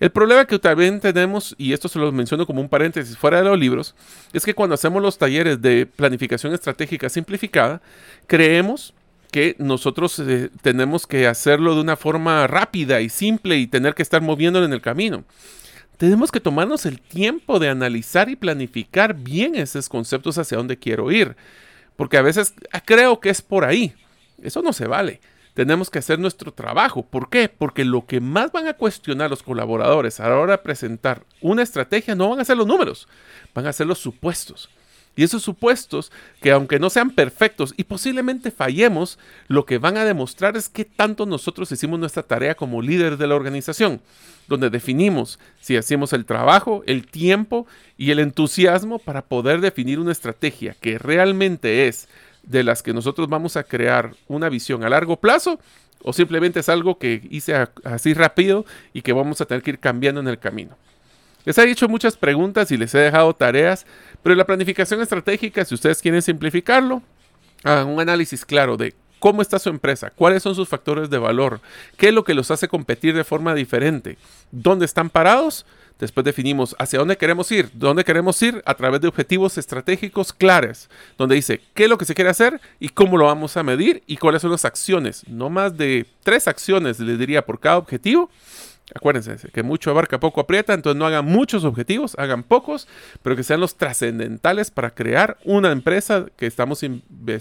El 0.00 0.10
problema 0.10 0.46
que 0.46 0.58
también 0.58 0.98
tenemos, 0.98 1.54
y 1.58 1.74
esto 1.74 1.86
se 1.86 1.98
lo 1.98 2.10
menciono 2.10 2.46
como 2.46 2.62
un 2.62 2.70
paréntesis 2.70 3.18
fuera 3.18 3.42
de 3.42 3.44
los 3.44 3.58
libros, 3.58 3.94
es 4.32 4.46
que 4.46 4.54
cuando 4.54 4.74
hacemos 4.74 5.02
los 5.02 5.18
talleres 5.18 5.60
de 5.60 5.84
planificación 5.84 6.54
estratégica 6.54 7.10
simplificada, 7.10 7.82
creemos 8.26 8.94
que 9.30 9.56
nosotros 9.58 10.18
eh, 10.18 10.50
tenemos 10.62 11.06
que 11.06 11.26
hacerlo 11.26 11.74
de 11.74 11.82
una 11.82 11.96
forma 11.96 12.46
rápida 12.46 13.02
y 13.02 13.10
simple 13.10 13.58
y 13.58 13.66
tener 13.66 13.94
que 13.94 14.02
estar 14.02 14.22
moviéndolo 14.22 14.64
en 14.64 14.72
el 14.72 14.80
camino. 14.80 15.24
Tenemos 16.00 16.32
que 16.32 16.40
tomarnos 16.40 16.86
el 16.86 16.98
tiempo 16.98 17.58
de 17.58 17.68
analizar 17.68 18.30
y 18.30 18.34
planificar 18.34 19.12
bien 19.12 19.54
esos 19.54 19.90
conceptos 19.90 20.38
hacia 20.38 20.56
dónde 20.56 20.78
quiero 20.78 21.12
ir. 21.12 21.36
Porque 21.94 22.16
a 22.16 22.22
veces 22.22 22.54
creo 22.86 23.20
que 23.20 23.28
es 23.28 23.42
por 23.42 23.66
ahí. 23.66 23.92
Eso 24.42 24.62
no 24.62 24.72
se 24.72 24.86
vale. 24.86 25.20
Tenemos 25.52 25.90
que 25.90 25.98
hacer 25.98 26.18
nuestro 26.18 26.54
trabajo. 26.54 27.02
¿Por 27.02 27.28
qué? 27.28 27.50
Porque 27.50 27.84
lo 27.84 28.06
que 28.06 28.22
más 28.22 28.50
van 28.50 28.66
a 28.66 28.72
cuestionar 28.72 29.28
los 29.28 29.42
colaboradores 29.42 30.20
a 30.20 30.30
la 30.30 30.38
hora 30.38 30.52
de 30.52 30.62
presentar 30.62 31.24
una 31.42 31.62
estrategia 31.62 32.14
no 32.14 32.30
van 32.30 32.40
a 32.40 32.46
ser 32.46 32.56
los 32.56 32.66
números, 32.66 33.06
van 33.52 33.66
a 33.66 33.72
ser 33.74 33.86
los 33.86 33.98
supuestos. 33.98 34.70
Y 35.16 35.24
esos 35.24 35.42
supuestos, 35.42 36.12
que 36.40 36.52
aunque 36.52 36.78
no 36.78 36.88
sean 36.88 37.10
perfectos 37.10 37.74
y 37.76 37.84
posiblemente 37.84 38.50
fallemos, 38.50 39.18
lo 39.48 39.66
que 39.66 39.78
van 39.78 39.96
a 39.96 40.04
demostrar 40.04 40.56
es 40.56 40.68
que 40.68 40.84
tanto 40.84 41.26
nosotros 41.26 41.70
hicimos 41.72 41.98
nuestra 41.98 42.22
tarea 42.22 42.54
como 42.54 42.80
líderes 42.80 43.18
de 43.18 43.26
la 43.26 43.34
organización, 43.34 44.00
donde 44.48 44.70
definimos 44.70 45.38
si 45.60 45.76
hacemos 45.76 46.12
el 46.12 46.24
trabajo, 46.24 46.82
el 46.86 47.06
tiempo 47.06 47.66
y 47.98 48.12
el 48.12 48.20
entusiasmo 48.20 48.98
para 48.98 49.22
poder 49.22 49.60
definir 49.60 49.98
una 49.98 50.12
estrategia 50.12 50.76
que 50.80 50.98
realmente 50.98 51.88
es 51.88 52.08
de 52.42 52.64
las 52.64 52.82
que 52.82 52.94
nosotros 52.94 53.28
vamos 53.28 53.56
a 53.56 53.64
crear 53.64 54.14
una 54.26 54.48
visión 54.48 54.84
a 54.84 54.88
largo 54.88 55.16
plazo 55.16 55.60
o 56.02 56.12
simplemente 56.12 56.60
es 56.60 56.68
algo 56.68 56.98
que 56.98 57.22
hice 57.30 57.68
así 57.84 58.14
rápido 58.14 58.64
y 58.92 59.02
que 59.02 59.12
vamos 59.12 59.40
a 59.40 59.44
tener 59.44 59.62
que 59.62 59.72
ir 59.72 59.78
cambiando 59.78 60.20
en 60.20 60.28
el 60.28 60.38
camino. 60.38 60.76
Les 61.44 61.56
he 61.56 61.70
hecho 61.70 61.88
muchas 61.88 62.16
preguntas 62.16 62.70
y 62.70 62.76
les 62.76 62.94
he 62.94 62.98
dejado 62.98 63.34
tareas, 63.34 63.86
pero 64.22 64.34
la 64.34 64.44
planificación 64.44 65.00
estratégica, 65.00 65.64
si 65.64 65.74
ustedes 65.74 66.00
quieren 66.00 66.22
simplificarlo, 66.22 67.02
hagan 67.64 67.88
un 67.88 68.00
análisis 68.00 68.44
claro 68.44 68.76
de 68.76 68.94
cómo 69.18 69.42
está 69.42 69.58
su 69.58 69.68
empresa, 69.68 70.10
cuáles 70.10 70.42
son 70.42 70.54
sus 70.54 70.68
factores 70.68 71.10
de 71.10 71.18
valor, 71.18 71.60
qué 71.96 72.08
es 72.08 72.14
lo 72.14 72.24
que 72.24 72.34
los 72.34 72.50
hace 72.50 72.68
competir 72.68 73.14
de 73.14 73.22
forma 73.24 73.54
diferente, 73.54 74.18
dónde 74.50 74.86
están 74.86 75.10
parados. 75.10 75.64
Después 75.98 76.24
definimos 76.24 76.74
hacia 76.78 76.98
dónde 76.98 77.18
queremos 77.18 77.52
ir, 77.52 77.68
dónde 77.74 78.04
queremos 78.04 78.40
ir 78.40 78.62
a 78.64 78.72
través 78.72 79.02
de 79.02 79.08
objetivos 79.08 79.58
estratégicos 79.58 80.32
claros, 80.32 80.88
donde 81.18 81.34
dice 81.34 81.60
qué 81.74 81.84
es 81.84 81.90
lo 81.90 81.98
que 81.98 82.06
se 82.06 82.14
quiere 82.14 82.30
hacer 82.30 82.58
y 82.78 82.88
cómo 82.88 83.18
lo 83.18 83.26
vamos 83.26 83.58
a 83.58 83.62
medir 83.62 84.02
y 84.06 84.16
cuáles 84.16 84.40
son 84.40 84.50
las 84.50 84.64
acciones. 84.64 85.24
No 85.28 85.50
más 85.50 85.76
de 85.76 86.06
tres 86.22 86.48
acciones, 86.48 86.98
les 87.00 87.18
diría, 87.18 87.44
por 87.44 87.60
cada 87.60 87.76
objetivo 87.76 88.30
Acuérdense 88.94 89.50
que 89.50 89.62
mucho 89.62 89.90
abarca, 89.90 90.18
poco 90.18 90.40
aprieta, 90.40 90.74
entonces 90.74 90.98
no 90.98 91.06
hagan 91.06 91.24
muchos 91.24 91.64
objetivos, 91.64 92.14
hagan 92.18 92.42
pocos, 92.42 92.88
pero 93.22 93.36
que 93.36 93.44
sean 93.44 93.60
los 93.60 93.76
trascendentales 93.76 94.70
para 94.70 94.90
crear 94.90 95.38
una 95.44 95.70
empresa 95.70 96.26
que 96.36 96.46
estamos 96.46 96.80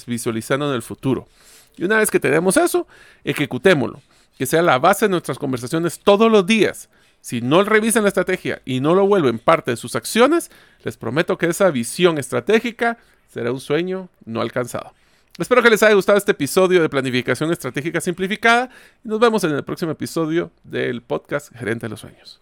visualizando 0.05 0.69
en 0.69 0.75
el 0.75 0.81
futuro. 0.81 1.27
Y 1.75 1.83
una 1.85 1.97
vez 1.97 2.12
que 2.12 2.19
tenemos 2.19 2.57
eso, 2.57 2.88
ejecutémoslo, 3.23 4.01
que 4.38 4.45
sea 4.45 4.62
la 4.62 4.77
base 4.79 5.05
de 5.05 5.09
nuestras 5.09 5.39
conversaciones 5.39 5.99
todos 5.99 6.31
los 6.31 6.45
días. 6.45 6.89
Si 7.21 7.41
no 7.41 7.63
revisan 7.63 8.03
la 8.03 8.09
estrategia 8.09 8.62
y 8.63 8.79
no 8.79 8.95
lo 8.95 9.05
vuelven 9.05 9.39
parte 9.39 9.71
de 9.71 9.77
sus 9.77 9.95
acciones, 9.95 10.51
les 10.83 10.97
prometo 10.97 11.38
que 11.38 11.47
esa 11.47 11.69
visión 11.71 12.17
estratégica 12.17 12.97
será 13.27 13.51
un 13.51 13.59
sueño 13.59 14.09
no 14.25 14.41
alcanzado. 14.41 14.93
Espero 15.39 15.63
que 15.63 15.69
les 15.69 15.82
haya 15.84 15.95
gustado 15.95 16.17
este 16.17 16.34
episodio 16.34 16.82
de 16.82 16.89
Planificación 16.89 17.49
Estratégica 17.52 18.02
Simplificada 18.02 18.69
y 19.06 19.08
nos 19.08 19.21
vemos 19.21 19.41
en 19.45 19.52
el 19.52 19.63
próximo 19.63 19.93
episodio 19.93 20.52
del 20.65 21.02
podcast 21.02 21.56
Gerente 21.56 21.86
de 21.86 21.89
los 21.89 22.02
Sueños. 22.02 22.41